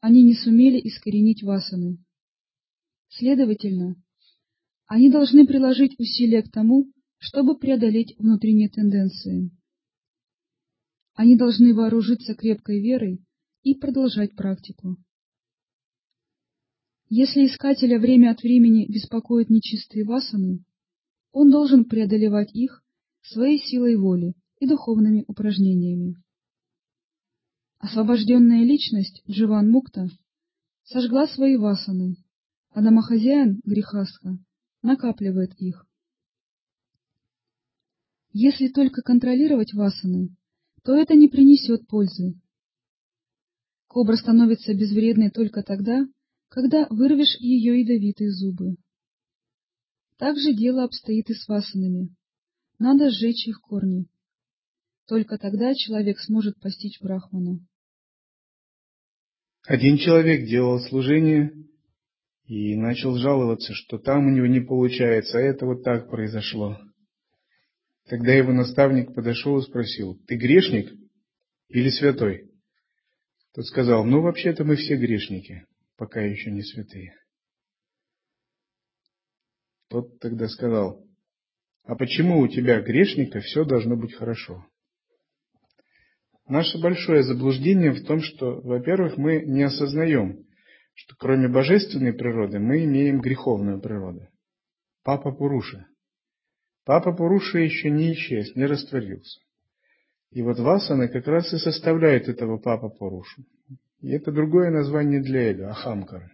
Они 0.01 0.23
не 0.23 0.33
сумели 0.33 0.79
искоренить 0.79 1.43
васаны. 1.43 1.97
Следовательно, 3.09 3.95
они 4.89 5.11
должны 5.11 5.45
приложить 5.45 5.97
усилия 5.99 6.41
к 6.41 6.51
тому, 6.51 6.91
чтобы 7.19 7.57
преодолеть 7.57 8.17
внутренние 8.17 8.69
тенденции. 8.69 9.51
Они 11.13 11.37
должны 11.37 11.75
вооружиться 11.75 12.33
крепкой 12.33 12.81
верой 12.81 13.23
и 13.61 13.75
продолжать 13.75 14.35
практику. 14.35 14.97
Если 17.07 17.45
искателя 17.45 17.99
время 17.99 18.31
от 18.31 18.41
времени 18.41 18.91
беспокоят 18.91 19.51
нечистые 19.51 20.05
васаны, 20.05 20.65
он 21.31 21.51
должен 21.51 21.85
преодолевать 21.85 22.51
их 22.55 22.83
своей 23.21 23.59
силой 23.59 23.95
воли 23.95 24.33
и 24.59 24.67
духовными 24.67 25.23
упражнениями. 25.27 26.15
Освобожденная 27.77 28.63
личность, 28.63 29.21
Дживан 29.29 29.69
Мукта, 29.69 30.09
сожгла 30.83 31.27
свои 31.27 31.57
васаны, 31.57 32.15
а 32.71 32.81
домохозяин, 32.81 33.61
Грехастха, 33.63 34.39
накапливает 34.81 35.53
их. 35.55 35.85
Если 38.31 38.67
только 38.67 39.01
контролировать 39.01 39.73
васаны, 39.73 40.35
то 40.83 40.95
это 40.95 41.15
не 41.15 41.27
принесет 41.27 41.87
пользы. 41.87 42.39
Кобра 43.87 44.15
становится 44.15 44.73
безвредной 44.73 45.31
только 45.31 45.63
тогда, 45.63 46.05
когда 46.47 46.87
вырвешь 46.89 47.37
ее 47.39 47.79
ядовитые 47.81 48.31
зубы. 48.31 48.75
Так 50.17 50.37
же 50.37 50.53
дело 50.53 50.83
обстоит 50.83 51.29
и 51.29 51.33
с 51.33 51.47
васанами. 51.47 52.15
Надо 52.77 53.09
сжечь 53.09 53.47
их 53.47 53.61
корни. 53.61 54.07
Только 55.07 55.37
тогда 55.37 55.73
человек 55.73 56.19
сможет 56.19 56.59
постичь 56.59 57.01
Брахмана. 57.01 57.65
Один 59.65 59.97
человек 59.97 60.47
делал 60.47 60.79
служение 60.79 61.51
и 62.49 62.75
начал 62.75 63.15
жаловаться, 63.15 63.75
что 63.75 63.99
там 63.99 64.25
у 64.25 64.31
него 64.31 64.47
не 64.47 64.59
получается, 64.59 65.37
а 65.37 65.41
это 65.41 65.67
вот 65.67 65.83
так 65.83 66.09
произошло. 66.09 66.79
Тогда 68.07 68.33
его 68.33 68.51
наставник 68.51 69.13
подошел 69.13 69.59
и 69.59 69.61
спросил, 69.61 70.19
ты 70.25 70.35
грешник 70.35 70.91
или 71.67 71.89
святой? 71.91 72.49
Тот 73.53 73.67
сказал, 73.67 74.03
ну 74.03 74.21
вообще-то 74.21 74.63
мы 74.63 74.77
все 74.77 74.95
грешники, 74.95 75.67
пока 75.95 76.21
еще 76.21 76.49
не 76.49 76.63
святые. 76.63 77.13
Тот 79.87 80.19
тогда 80.19 80.47
сказал, 80.47 81.05
а 81.83 81.95
почему 81.95 82.39
у 82.39 82.47
тебя, 82.47 82.81
грешника, 82.81 83.41
все 83.41 83.63
должно 83.63 83.95
быть 83.95 84.15
хорошо? 84.15 84.65
Наше 86.47 86.79
большое 86.81 87.21
заблуждение 87.21 87.91
в 87.91 88.03
том, 88.07 88.21
что, 88.21 88.59
во-первых, 88.61 89.17
мы 89.17 89.43
не 89.45 89.61
осознаем, 89.61 90.48
что 90.99 91.15
кроме 91.15 91.47
божественной 91.47 92.11
природы 92.11 92.59
мы 92.59 92.83
имеем 92.83 93.21
греховную 93.21 93.79
природу. 93.79 94.27
Папа 95.03 95.31
Пуруша. 95.31 95.87
Папа 96.83 97.13
Пуруша 97.13 97.59
еще 97.59 97.89
не 97.89 98.11
исчез, 98.13 98.53
не 98.57 98.65
растворился. 98.65 99.39
И 100.31 100.41
вот 100.41 100.59
васаны 100.59 101.07
как 101.07 101.25
раз 101.27 101.53
и 101.53 101.57
составляют 101.57 102.27
этого 102.27 102.57
папа 102.57 102.89
Пурушу. 102.89 103.45
И 104.01 104.09
это 104.09 104.33
другое 104.33 104.71
название 104.71 105.21
для 105.21 105.51
эго, 105.51 105.69
ахамкара. 105.69 106.33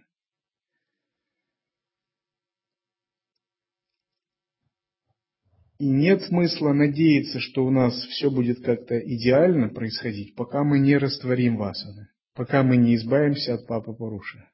И 5.78 5.88
нет 5.88 6.22
смысла 6.22 6.72
надеяться, 6.72 7.38
что 7.38 7.64
у 7.64 7.70
нас 7.70 7.94
все 8.06 8.32
будет 8.32 8.64
как-то 8.64 8.98
идеально 8.98 9.68
происходить, 9.68 10.34
пока 10.34 10.64
мы 10.64 10.80
не 10.80 10.96
растворим 10.96 11.56
васаны, 11.56 12.08
пока 12.34 12.64
мы 12.64 12.76
не 12.76 12.96
избавимся 12.96 13.54
от 13.54 13.66
папы 13.68 13.92
Паруши. 13.92 14.44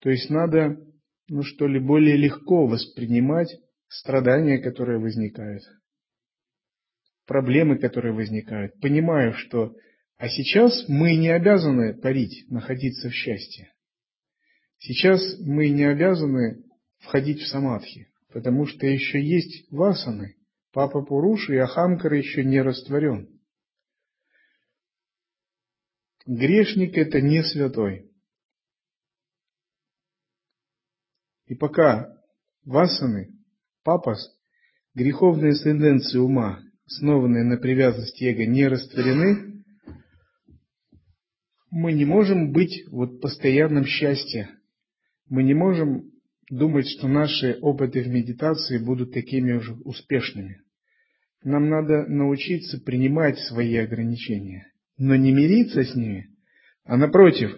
То 0.00 0.10
есть 0.10 0.30
надо, 0.30 0.78
ну 1.28 1.42
что 1.42 1.66
ли, 1.66 1.78
более 1.78 2.16
легко 2.16 2.66
воспринимать 2.66 3.48
страдания, 3.88 4.58
которые 4.58 4.98
возникают, 4.98 5.62
проблемы, 7.26 7.78
которые 7.78 8.14
возникают, 8.14 8.78
понимая, 8.80 9.32
что 9.32 9.74
а 10.16 10.28
сейчас 10.28 10.88
мы 10.88 11.16
не 11.16 11.28
обязаны 11.28 11.94
парить, 11.94 12.50
находиться 12.50 13.08
в 13.08 13.14
счастье. 13.14 13.72
Сейчас 14.78 15.38
мы 15.40 15.68
не 15.70 15.84
обязаны 15.84 16.64
входить 16.98 17.40
в 17.40 17.48
самадхи 17.48 18.08
потому 18.32 18.66
что 18.66 18.86
еще 18.86 19.20
есть 19.20 19.70
васаны. 19.70 20.36
Папа 20.72 21.02
Пуруши 21.02 21.54
и 21.54 21.58
Ахамкара 21.58 22.16
еще 22.16 22.44
не 22.44 22.60
растворен. 22.60 23.28
Грешник– 26.26 26.96
это 26.96 27.20
не 27.20 27.42
святой. 27.42 28.07
И 31.48 31.54
пока 31.54 32.14
васаны, 32.64 33.30
папас, 33.82 34.20
греховные 34.94 35.54
тенденции 35.54 36.18
ума, 36.18 36.60
основанные 36.86 37.44
на 37.44 37.56
привязанности 37.56 38.24
эго, 38.24 38.44
не 38.46 38.68
растворены, 38.68 39.64
мы 41.70 41.92
не 41.92 42.04
можем 42.04 42.52
быть 42.52 42.84
вот 42.90 43.12
в 43.12 43.20
постоянном 43.20 43.86
счастье. 43.86 44.50
Мы 45.28 45.42
не 45.42 45.54
можем 45.54 46.10
думать, 46.50 46.86
что 46.86 47.08
наши 47.08 47.58
опыты 47.60 48.02
в 48.02 48.08
медитации 48.08 48.78
будут 48.78 49.12
такими 49.12 49.58
же 49.58 49.74
успешными. 49.84 50.60
Нам 51.44 51.68
надо 51.68 52.06
научиться 52.06 52.78
принимать 52.78 53.38
свои 53.38 53.76
ограничения, 53.76 54.70
но 54.98 55.16
не 55.16 55.32
мириться 55.32 55.84
с 55.84 55.94
ними, 55.94 56.28
а 56.84 56.96
напротив, 56.96 57.56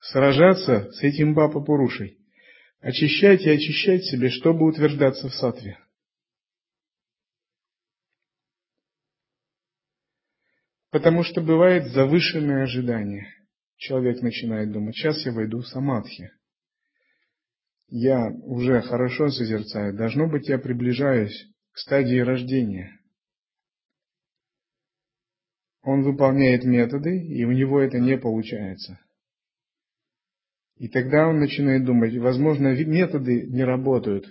сражаться 0.00 0.90
с 0.92 1.02
этим 1.02 1.34
Бапа 1.34 1.60
Пурушей, 1.60 2.18
очищать 2.82 3.42
и 3.42 3.50
очищать 3.50 4.04
себе, 4.04 4.28
чтобы 4.28 4.66
утверждаться 4.66 5.28
в 5.28 5.34
сатве. 5.34 5.78
Потому 10.90 11.22
что 11.22 11.40
бывает 11.40 11.86
завышенное 11.92 12.64
ожидание. 12.64 13.26
Человек 13.76 14.20
начинает 14.20 14.72
думать, 14.72 14.94
сейчас 14.96 15.24
я 15.24 15.32
войду 15.32 15.60
в 15.60 15.66
самадхи. 15.66 16.30
Я 17.88 18.30
уже 18.42 18.82
хорошо 18.82 19.28
созерцаю, 19.28 19.96
должно 19.96 20.28
быть, 20.28 20.48
я 20.48 20.58
приближаюсь 20.58 21.46
к 21.72 21.78
стадии 21.78 22.18
рождения. 22.18 22.98
Он 25.82 26.02
выполняет 26.02 26.64
методы, 26.64 27.16
и 27.18 27.44
у 27.44 27.52
него 27.52 27.80
это 27.80 27.98
не 27.98 28.18
получается. 28.18 28.98
И 30.82 30.88
тогда 30.88 31.28
он 31.28 31.38
начинает 31.38 31.84
думать, 31.84 32.16
возможно, 32.16 32.74
методы 32.74 33.46
не 33.46 33.62
работают. 33.62 34.26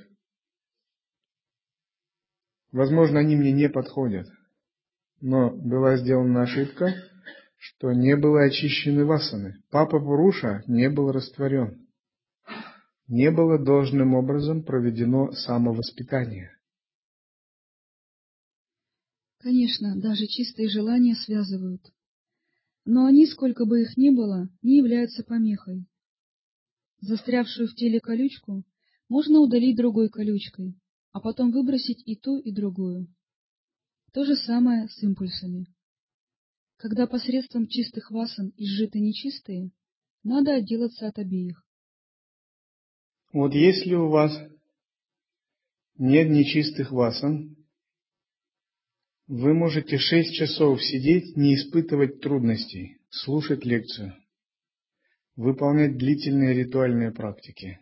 Возможно, 2.74 3.22
они 3.22 3.38
мне 3.38 3.54
не 3.54 3.70
подходят. 3.70 4.28
Но 5.22 5.52
была 5.52 5.96
сделана 5.96 6.42
ошибка, 6.42 6.94
что 7.58 7.94
не 7.94 8.18
было 8.18 8.44
очищены 8.44 9.06
васаны. 9.06 9.64
Папа 9.70 9.98
Пуруша 10.02 10.62
не 10.68 10.90
был 10.90 11.14
растворен. 11.14 11.88
Не 13.08 13.32
было 13.32 13.58
должным 13.58 14.14
образом 14.14 14.64
проведено 14.64 15.32
самовоспитание. 15.32 16.52
Конечно, 19.38 19.96
даже 19.96 20.28
чистые 20.28 20.68
желания 20.68 21.16
связывают. 21.16 21.94
Но 22.84 23.06
они, 23.06 23.26
сколько 23.26 23.64
бы 23.64 23.84
их 23.84 23.96
ни 23.96 24.10
было, 24.10 24.50
не 24.62 24.80
являются 24.80 25.24
помехой. 25.24 25.88
Застрявшую 27.02 27.68
в 27.68 27.76
теле 27.76 28.00
колючку 28.00 28.64
можно 29.10 29.40
удалить 29.40 29.76
другой 29.76 30.10
колючкой, 30.10 30.80
а 31.12 31.20
потом 31.20 31.52
выбросить 31.52 32.04
и 32.06 32.16
ту, 32.16 32.38
и 32.38 32.52
другую. 32.52 33.08
То 34.14 34.24
же 34.24 34.36
самое 34.36 34.88
с 34.88 35.02
импульсами. 35.02 35.66
Когда 36.78 37.08
посредством 37.08 37.68
чистых 37.68 38.12
васан 38.12 38.54
изжиты 38.56 39.00
нечистые, 39.00 39.72
надо 40.24 40.54
отделаться 40.56 41.08
от 41.08 41.18
обеих. 41.18 41.66
Вот 43.34 43.54
если 43.54 43.96
у 43.96 44.10
вас 44.10 44.38
нет 45.98 46.30
нечистых 46.30 46.92
васан, 46.92 47.56
вы 49.28 49.54
можете 49.54 49.98
шесть 49.98 50.36
часов 50.36 50.84
сидеть, 50.84 51.36
не 51.36 51.56
испытывать 51.56 52.20
трудностей, 52.20 53.00
слушать 53.10 53.66
лекцию, 53.66 54.21
выполнять 55.36 55.98
длительные 55.98 56.54
ритуальные 56.54 57.12
практики 57.12 57.80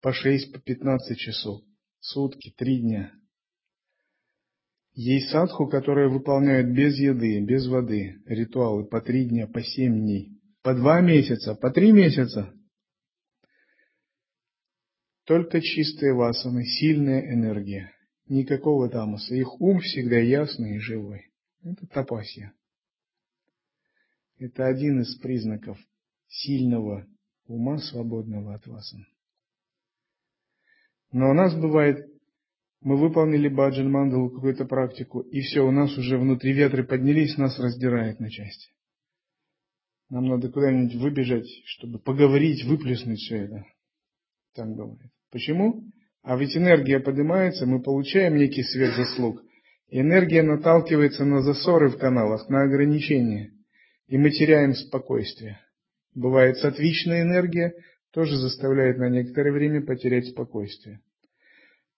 по 0.00 0.12
шесть, 0.12 0.52
по 0.52 0.60
пятнадцать 0.60 1.18
часов, 1.18 1.62
сутки, 2.00 2.52
три 2.56 2.80
дня– 2.80 3.12
есть 4.94 5.30
садху, 5.30 5.68
которые 5.68 6.08
выполняют 6.08 6.68
без 6.68 6.98
еды, 6.98 7.40
без 7.40 7.66
воды 7.66 8.20
ритуалы 8.26 8.84
по 8.84 9.00
три 9.00 9.24
дня, 9.24 9.46
по 9.46 9.62
семь 9.62 10.00
дней, 10.00 10.38
по 10.62 10.74
два 10.74 11.00
месяца, 11.00 11.54
по 11.54 11.70
три 11.70 11.92
месяца. 11.92 12.52
Только 15.24 15.62
чистые 15.62 16.12
васаны, 16.12 16.64
сильная 16.64 17.32
энергия, 17.32 17.92
никакого 18.26 18.90
тамаса. 18.90 19.34
Их 19.34 19.60
ум 19.60 19.80
всегда 19.80 20.18
ясный 20.18 20.76
и 20.76 20.80
живой. 20.80 21.30
Это 21.62 21.86
тапасия. 21.86 22.52
Это 24.38 24.66
один 24.66 25.00
из 25.00 25.16
признаков 25.16 25.78
сильного 26.32 27.06
ума, 27.46 27.78
свободного 27.78 28.54
от 28.54 28.66
васан. 28.66 29.06
Но 31.12 31.30
у 31.30 31.34
нас 31.34 31.54
бывает 31.54 32.12
мы 32.82 32.96
выполнили 32.96 33.48
баджан 33.48 33.90
мандалу, 33.90 34.30
какую-то 34.30 34.64
практику, 34.64 35.20
и 35.20 35.40
все, 35.40 35.60
у 35.60 35.70
нас 35.70 35.96
уже 35.96 36.18
внутри 36.18 36.52
ветры 36.52 36.84
поднялись, 36.84 37.38
нас 37.38 37.58
раздирает 37.58 38.18
на 38.18 38.28
части. 38.28 38.70
Нам 40.10 40.26
надо 40.26 40.50
куда-нибудь 40.50 40.96
выбежать, 40.96 41.46
чтобы 41.64 42.00
поговорить, 42.00 42.64
выплеснуть 42.64 43.20
все 43.20 43.44
это. 43.44 43.64
Так 44.54 44.68
бывает. 44.74 45.12
Почему? 45.30 45.84
А 46.22 46.36
ведь 46.36 46.56
энергия 46.56 46.98
поднимается, 46.98 47.66
мы 47.66 47.80
получаем 47.80 48.36
некий 48.36 48.64
свет 48.64 48.94
заслуг. 48.96 49.40
Энергия 49.88 50.42
наталкивается 50.42 51.24
на 51.24 51.40
засоры 51.40 51.88
в 51.88 51.98
каналах, 51.98 52.48
на 52.48 52.62
ограничения. 52.62 53.52
И 54.08 54.18
мы 54.18 54.30
теряем 54.30 54.74
спокойствие. 54.74 55.60
Бывает 56.14 56.58
сатвичная 56.58 57.22
энергия, 57.22 57.74
тоже 58.12 58.36
заставляет 58.36 58.98
на 58.98 59.08
некоторое 59.08 59.52
время 59.52 59.84
потерять 59.84 60.26
спокойствие. 60.26 61.00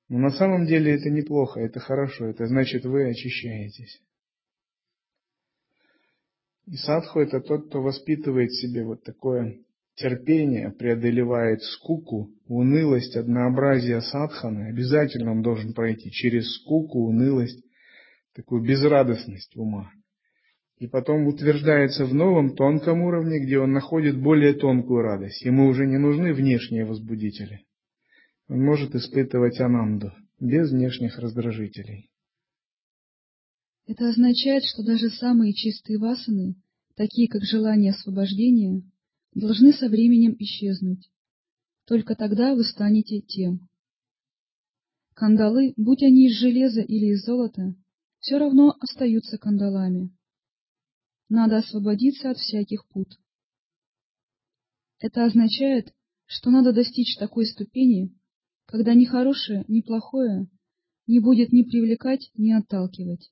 Но 0.09 0.19
на 0.19 0.31
самом 0.31 0.67
деле 0.67 0.95
это 0.95 1.11
неплохо, 1.11 1.61
это 1.61 1.81
хорошо, 1.81 2.27
это 2.27 2.47
значит 2.47 2.85
вы 2.85 3.09
очищаетесь. 3.09 4.01
И 6.67 6.77
садху 6.77 7.21
это 7.21 7.41
тот, 7.41 7.69
кто 7.69 7.83
воспитывает 7.83 8.51
в 8.51 8.61
себе 8.61 8.85
вот 8.85 9.03
такое 9.03 9.59
терпение, 9.97 10.71
преодолевает 10.71 11.63
скуку, 11.63 12.31
унылость, 12.47 13.17
однообразие 13.17 14.01
садханы. 14.01 14.69
Обязательно 14.69 15.33
он 15.33 15.43
должен 15.43 15.73
пройти 15.73 16.11
через 16.11 16.55
скуку, 16.57 17.07
унылость, 17.07 17.65
такую 18.35 18.63
безрадостность 18.63 19.57
ума. 19.57 19.91
И 20.79 20.87
потом 20.87 21.27
утверждается 21.27 22.05
в 22.05 22.15
новом 22.15 22.57
тонком 22.57 23.03
уровне, 23.03 23.39
где 23.39 23.59
он 23.59 23.73
находит 23.73 24.21
более 24.21 24.55
тонкую 24.55 25.03
радость. 25.03 25.43
Ему 25.45 25.69
уже 25.69 25.87
не 25.87 25.99
нужны 25.99 26.33
внешние 26.33 26.85
возбудители 26.85 27.65
он 28.49 28.63
может 28.63 28.95
испытывать 28.95 29.61
ананду 29.61 30.13
без 30.41 30.71
внешних 30.71 31.19
раздражителей. 31.19 32.11
Это 33.87 34.09
означает, 34.09 34.65
что 34.65 34.83
даже 34.83 35.11
самые 35.11 35.53
чистые 35.53 35.99
васаны, 35.99 36.57
такие 36.95 37.29
как 37.29 37.43
желание 37.43 37.93
освобождения, 37.93 38.83
должны 39.35 39.73
со 39.73 39.89
временем 39.89 40.35
исчезнуть. 40.39 41.11
Только 41.87 42.15
тогда 42.15 42.55
вы 42.55 42.65
станете 42.65 43.21
тем. 43.21 43.69
Кандалы, 45.15 45.75
будь 45.77 46.03
они 46.03 46.29
из 46.29 46.39
железа 46.39 46.81
или 46.81 47.13
из 47.13 47.25
золота, 47.25 47.75
все 48.21 48.39
равно 48.39 48.75
остаются 48.81 49.39
кандалами. 49.39 50.11
Надо 51.29 51.59
освободиться 51.59 52.31
от 52.31 52.39
всяких 52.39 52.87
пут. 52.89 53.19
Это 54.99 55.25
означает, 55.25 55.95
что 56.27 56.51
надо 56.51 56.73
достичь 56.73 57.17
такой 57.17 57.47
ступени, 57.47 58.15
когда 58.67 58.95
ни 58.95 59.05
хорошее, 59.05 59.65
ни 59.69 59.81
плохое 59.81 60.49
не 61.07 61.21
будет 61.21 61.53
ни 61.53 61.63
привлекать, 61.63 62.31
ни 62.35 62.53
отталкивать. 62.53 63.31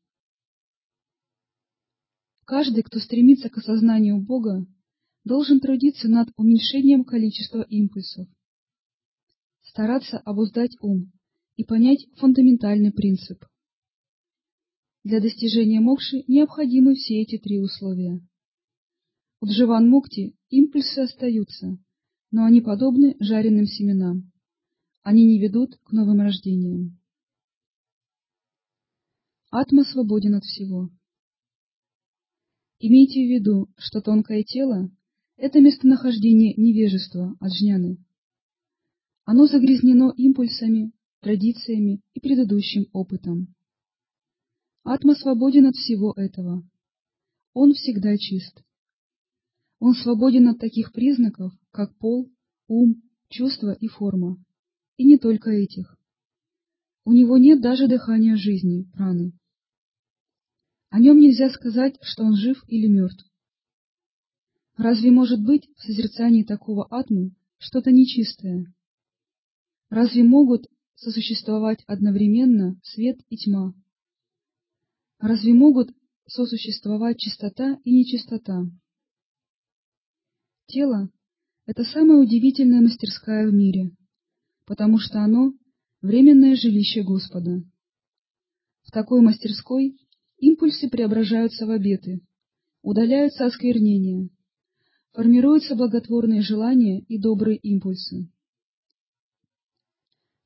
Каждый, 2.44 2.82
кто 2.82 2.98
стремится 2.98 3.48
к 3.48 3.58
осознанию 3.58 4.20
Бога, 4.20 4.66
должен 5.24 5.60
трудиться 5.60 6.08
над 6.08 6.28
уменьшением 6.36 7.04
количества 7.04 7.62
импульсов, 7.62 8.28
стараться 9.62 10.18
обуздать 10.18 10.76
ум 10.80 11.12
и 11.56 11.64
понять 11.64 12.06
фундаментальный 12.16 12.92
принцип. 12.92 13.44
Для 15.04 15.20
достижения 15.20 15.80
мокши 15.80 16.22
необходимы 16.28 16.94
все 16.94 17.22
эти 17.22 17.36
три 17.36 17.58
условия. 17.58 18.20
В 19.40 19.46
Дживан-мукти 19.46 20.36
импульсы 20.48 21.00
остаются, 21.00 21.76
но 22.30 22.44
они 22.44 22.60
подобны 22.60 23.16
жареным 23.18 23.66
семенам. 23.66 24.32
Они 25.02 25.24
не 25.26 25.40
ведут 25.40 25.76
к 25.82 25.90
новым 25.90 26.20
рождениям. 26.20 27.00
Атма 29.50 29.82
свободен 29.82 30.36
от 30.36 30.44
всего. 30.44 30.88
Имейте 32.78 33.26
в 33.26 33.28
виду, 33.28 33.68
что 33.76 34.00
тонкое 34.00 34.44
тело— 34.44 34.88
это 35.36 35.60
местонахождение 35.60 36.54
невежества, 36.54 37.36
аджняны. 37.40 37.98
Оно 39.24 39.46
загрязнено 39.46 40.12
импульсами, 40.16 40.92
традициями 41.20 42.00
и 42.14 42.20
предыдущим 42.20 42.86
опытом. 42.92 43.52
Атма 44.84 45.14
свободен 45.14 45.66
от 45.66 45.76
всего 45.76 46.12
этого. 46.16 46.68
Он 47.54 47.72
всегда 47.72 48.16
чист. 48.16 48.62
Он 49.78 49.94
свободен 49.94 50.48
от 50.48 50.58
таких 50.58 50.92
признаков, 50.92 51.52
как 51.70 51.96
пол, 51.98 52.30
ум, 52.66 53.02
чувства 53.28 53.72
и 53.72 53.86
форма. 53.86 54.42
И 54.96 55.04
не 55.04 55.18
только 55.18 55.50
этих. 55.50 55.96
У 57.04 57.12
него 57.12 57.38
нет 57.38 57.60
даже 57.60 57.88
дыхания 57.88 58.36
жизни, 58.36 58.84
праны. 58.92 59.32
О 60.90 60.98
нем 60.98 61.18
нельзя 61.18 61.50
сказать, 61.50 61.96
что 62.02 62.24
он 62.24 62.36
жив 62.36 62.62
или 62.68 62.86
мертв. 62.86 63.24
Разве 64.76 65.10
может 65.10 65.42
быть 65.42 65.68
в 65.76 65.82
созерцании 65.82 66.44
такого 66.44 66.86
атмы 66.86 67.34
что-то 67.58 67.92
нечистое? 67.92 68.72
Разве 69.90 70.22
могут 70.22 70.66
сосуществовать 70.96 71.82
одновременно 71.86 72.80
свет 72.82 73.20
и 73.28 73.36
тьма? 73.36 73.74
Разве 75.22 75.54
могут 75.54 75.88
сосуществовать 76.26 77.20
чистота 77.20 77.78
и 77.84 77.92
нечистота? 77.92 78.64
Тело— 80.66 81.10
это 81.66 81.84
самая 81.84 82.18
удивительная 82.18 82.80
мастерская 82.80 83.48
в 83.48 83.54
мире, 83.54 83.92
потому 84.66 84.98
что 84.98 85.20
оно— 85.20 85.52
временное 86.02 86.56
жилище 86.56 87.04
Господа. 87.04 87.62
В 88.82 88.90
такой 88.90 89.20
мастерской 89.20 89.96
импульсы 90.38 90.90
преображаются 90.90 91.66
в 91.66 91.70
обеты, 91.70 92.20
удаляются 92.82 93.46
осквернения, 93.46 94.28
формируются 95.12 95.76
благотворные 95.76 96.42
желания 96.42 96.98
и 96.98 97.16
добрые 97.16 97.58
импульсы. 97.58 98.28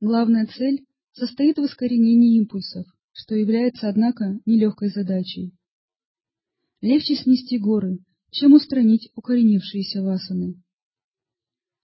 Главная 0.03 0.47
цель 0.47 0.85
состоит 1.13 1.57
в 1.57 1.65
искоренении 1.65 2.37
импульсов, 2.37 2.87
что 3.17 3.35
является, 3.35 3.89
однако, 3.89 4.39
нелегкой 4.45 4.91
задачей. 4.91 5.55
Легче 6.83 7.17
снести 7.17 7.59
горы, 7.59 7.99
чем 8.31 8.53
устранить 8.53 9.11
укоренившиеся 9.15 10.03
васаны. 10.03 10.63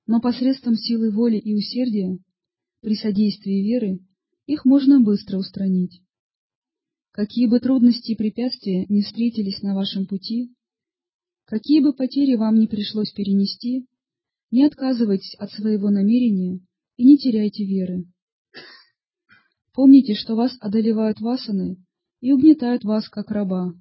Но 0.07 0.21
посредством 0.21 0.77
силы 0.77 1.11
воли 1.11 1.39
и 1.39 1.55
усердия, 1.55 2.19
при 2.83 2.97
содействии 2.97 3.63
веры, 3.63 4.01
их 4.47 4.67
можно 4.67 5.01
быстро 5.01 5.39
устранить. 5.39 6.03
Какие 7.13 7.47
бы 7.47 7.61
трудности 7.61 8.13
и 8.13 8.17
препятствия 8.17 8.85
не 8.91 9.03
встретились 9.03 9.63
на 9.63 9.75
вашем 9.75 10.07
пути, 10.07 10.55
какие 11.47 11.81
бы 11.81 11.95
потери 11.95 12.35
вам 12.35 12.59
не 12.59 12.67
пришлось 12.67 13.11
перенести, 13.11 13.87
не 14.51 14.65
отказывайтесь 14.65 15.35
от 15.37 15.51
своего 15.51 15.89
намерения 15.89 16.61
и 16.99 17.05
не 17.05 17.17
теряйте 17.17 17.65
веры. 17.65 18.05
Помните, 19.75 20.15
что 20.15 20.35
вас 20.35 20.57
одолевают 20.61 21.21
васаны 21.21 21.79
и 22.21 22.33
угнетают 22.33 22.85
вас 22.85 23.09
как 23.09 23.31
раба. 23.31 23.73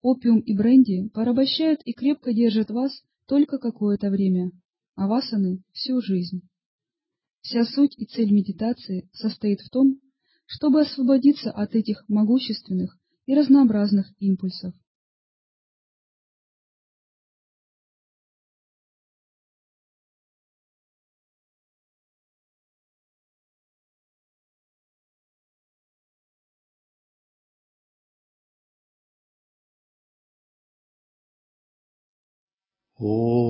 Опиум 0.00 0.40
и 0.40 0.56
бренди 0.56 1.08
порабощают 1.08 1.80
и 1.84 1.92
крепко 1.92 2.32
держат 2.32 2.70
вас 2.70 3.02
только 3.26 3.58
какое-то 3.58 4.10
время, 4.10 4.52
а 4.94 5.08
васаны— 5.08 5.62
всю 5.72 6.00
жизнь. 6.00 6.42
Вся 7.42 7.64
суть 7.64 7.98
и 7.98 8.06
цель 8.06 8.32
медитации 8.32 9.10
состоит 9.12 9.60
в 9.60 9.70
том, 9.70 10.00
чтобы 10.46 10.82
освободиться 10.82 11.50
от 11.50 11.74
этих 11.74 12.04
могущественных 12.08 12.96
и 13.26 13.34
разнообразных 13.34 14.12
импульсов. 14.18 14.74
О 33.00 33.49